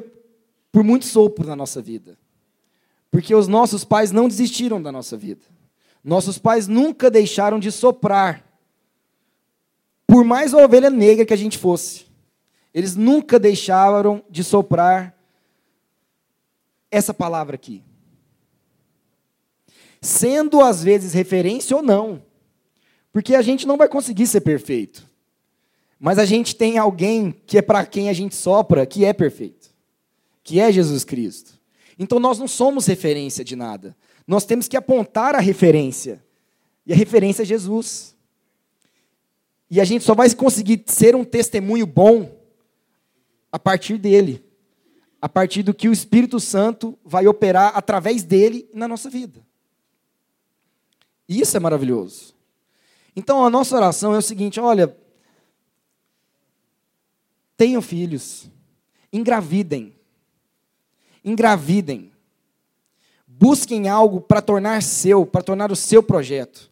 [0.71, 2.19] por muito sopro na nossa vida.
[3.11, 5.43] Porque os nossos pais não desistiram da nossa vida.
[6.05, 8.45] Nossos pais nunca deixaram de soprar.
[10.07, 12.05] Por mais ovelha negra que a gente fosse.
[12.75, 15.16] Eles nunca deixaram de soprar
[16.91, 17.83] essa palavra aqui.
[20.01, 22.23] Sendo às vezes referência ou não.
[23.13, 25.07] Porque a gente não vai conseguir ser perfeito.
[25.99, 29.71] Mas a gente tem alguém que é para quem a gente sopra, que é perfeito.
[30.43, 31.59] Que é Jesus Cristo.
[31.99, 33.97] Então nós não somos referência de nada.
[34.27, 36.23] Nós temos que apontar a referência.
[36.87, 38.15] E a referência é Jesus.
[39.71, 42.39] E a gente só vai conseguir ser um testemunho bom
[43.51, 44.46] a partir dele
[45.27, 49.45] a partir do que o Espírito Santo vai operar através dele na nossa vida.
[51.29, 52.33] Isso é maravilhoso.
[53.17, 54.97] Então a nossa oração é o seguinte: olha,
[57.57, 58.49] tenham filhos,
[59.13, 59.97] engravidem,
[61.25, 62.13] engravidem,
[63.27, 66.71] busquem algo para tornar seu, para tornar o seu projeto.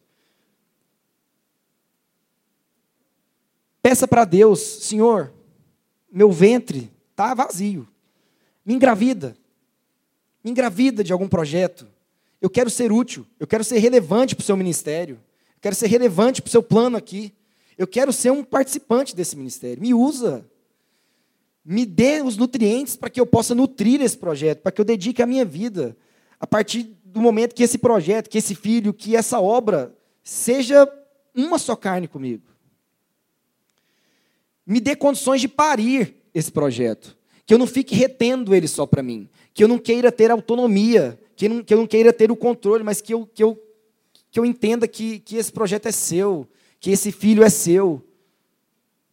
[3.81, 5.33] Peça para Deus, Senhor,
[6.09, 7.85] meu ventre está vazio.
[8.65, 9.37] Me engravida.
[10.43, 11.87] Me engravida de algum projeto.
[12.41, 13.25] Eu quero ser útil.
[13.39, 15.15] Eu quero ser relevante para o seu ministério.
[15.55, 17.33] Eu quero ser relevante para o seu plano aqui.
[17.77, 19.81] Eu quero ser um participante desse ministério.
[19.81, 20.45] Me usa.
[21.63, 25.21] Me dê os nutrientes para que eu possa nutrir esse projeto, para que eu dedique
[25.21, 25.95] a minha vida.
[26.39, 30.87] A partir do momento que esse projeto, que esse filho, que essa obra seja
[31.33, 32.43] uma só carne comigo.
[34.65, 37.15] Me dê condições de parir esse projeto
[37.45, 41.19] que eu não fique retendo ele só para mim, que eu não queira ter autonomia,
[41.35, 43.61] que, não, que eu não queira ter o controle, mas que eu, que eu,
[44.31, 46.47] que eu entenda que, que esse projeto é seu,
[46.79, 48.03] que esse filho é seu,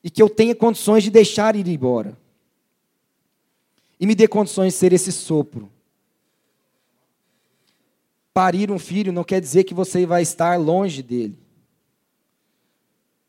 [0.02, 2.18] e que eu tenha condições de deixar ir embora.
[4.00, 5.70] E me dê condições de ser esse sopro.
[8.34, 11.38] Parir um filho não quer dizer que você vai estar longe dele,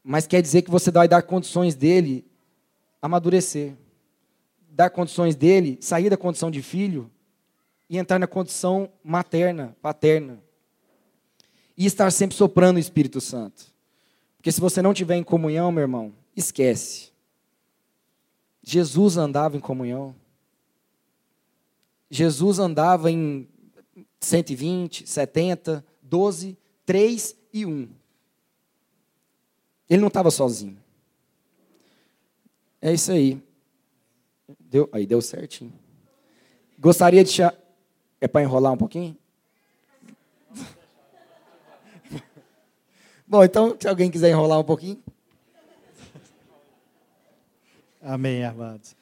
[0.01, 2.25] mas quer dizer que você vai dar condições dele
[3.01, 3.75] amadurecer
[4.73, 7.09] dar condições dele, sair da condição de filho
[7.87, 10.41] e entrar na condição materna, paterna.
[11.77, 13.65] E estar sempre soprando o Espírito Santo.
[14.37, 17.11] Porque se você não tiver em comunhão, meu irmão, esquece.
[18.63, 20.15] Jesus andava em comunhão.
[22.09, 23.47] Jesus andava em
[24.19, 27.89] 120, 70, 12, 3 e 1.
[29.89, 30.77] Ele não estava sozinho.
[32.81, 33.41] É isso aí.
[34.73, 35.71] Deu, aí deu certinho.
[36.79, 37.43] Gostaria de.
[38.19, 39.15] É para enrolar um pouquinho?
[43.27, 44.99] Bom, então, se alguém quiser enrolar um pouquinho.
[48.01, 48.95] Amém, amados.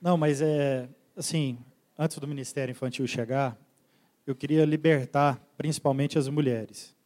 [0.00, 1.58] Não, mas é assim,
[1.98, 3.58] antes do Ministério Infantil chegar,
[4.26, 6.96] eu queria libertar principalmente as mulheres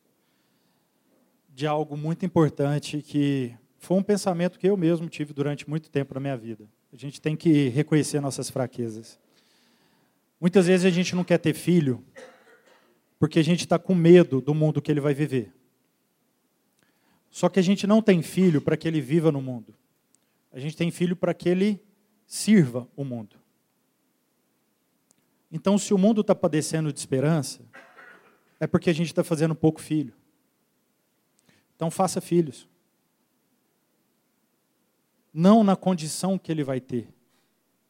[1.48, 6.14] de algo muito importante que foi um pensamento que eu mesmo tive durante muito tempo
[6.14, 6.64] na minha vida.
[6.94, 9.18] A gente tem que reconhecer nossas fraquezas.
[10.40, 12.04] Muitas vezes a gente não quer ter filho
[13.18, 15.52] porque a gente está com medo do mundo que ele vai viver.
[17.32, 19.74] Só que a gente não tem filho para que ele viva no mundo.
[20.52, 21.82] A gente tem filho para que ele
[22.28, 23.34] sirva o mundo.
[25.50, 27.60] Então, se o mundo está padecendo de esperança,
[28.60, 30.14] é porque a gente está fazendo pouco filho.
[31.74, 32.68] Então faça filhos.
[35.34, 37.12] Não na condição que ele vai ter,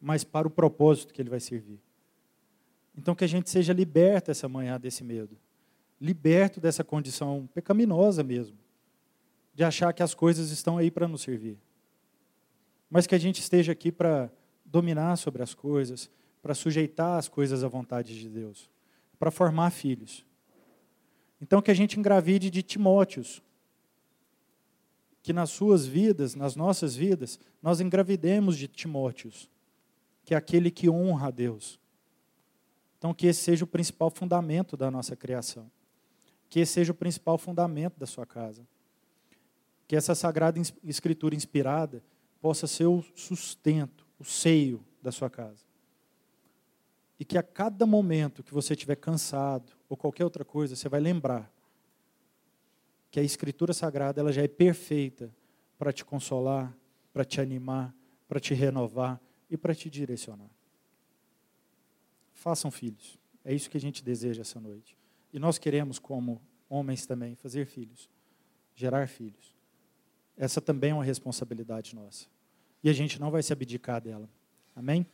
[0.01, 1.79] mas para o propósito que ele vai servir.
[2.97, 5.37] Então que a gente seja liberto essa manhã desse medo.
[6.01, 8.57] Liberto dessa condição pecaminosa mesmo.
[9.53, 11.59] De achar que as coisas estão aí para nos servir.
[12.89, 14.31] Mas que a gente esteja aqui para
[14.65, 18.71] dominar sobre as coisas, para sujeitar as coisas à vontade de Deus,
[19.19, 20.25] para formar filhos.
[21.41, 23.43] Então que a gente engravide de Timóteos,
[25.25, 29.51] que nas suas vidas, nas nossas vidas, nós engravidemos de Timóteos,
[30.23, 31.81] que é aquele que honra a Deus.
[32.99, 35.71] Então, que esse seja o principal fundamento da nossa criação.
[36.51, 38.69] Que esse seja o principal fundamento da sua casa.
[39.89, 42.05] Que essa sagrada escritura inspirada
[42.39, 45.65] possa ser o sustento, o seio da sua casa.
[47.19, 51.01] E que a cada momento que você estiver cansado ou qualquer outra coisa, você vai
[51.01, 51.51] lembrar
[53.15, 55.33] que a Escritura Sagrada ela já é perfeita
[55.79, 56.77] para te consolar,
[57.13, 57.95] para te animar,
[58.27, 60.51] para te renovar e para te direcionar.
[62.33, 63.17] Façam filhos.
[63.45, 64.99] É isso que a gente deseja essa noite.
[65.33, 68.11] E nós queremos, como homens também, fazer filhos,
[68.75, 69.55] gerar filhos.
[70.37, 72.27] Essa também é uma responsabilidade nossa.
[72.83, 74.29] E a gente não vai se abdicar dela.
[74.75, 75.07] Amém?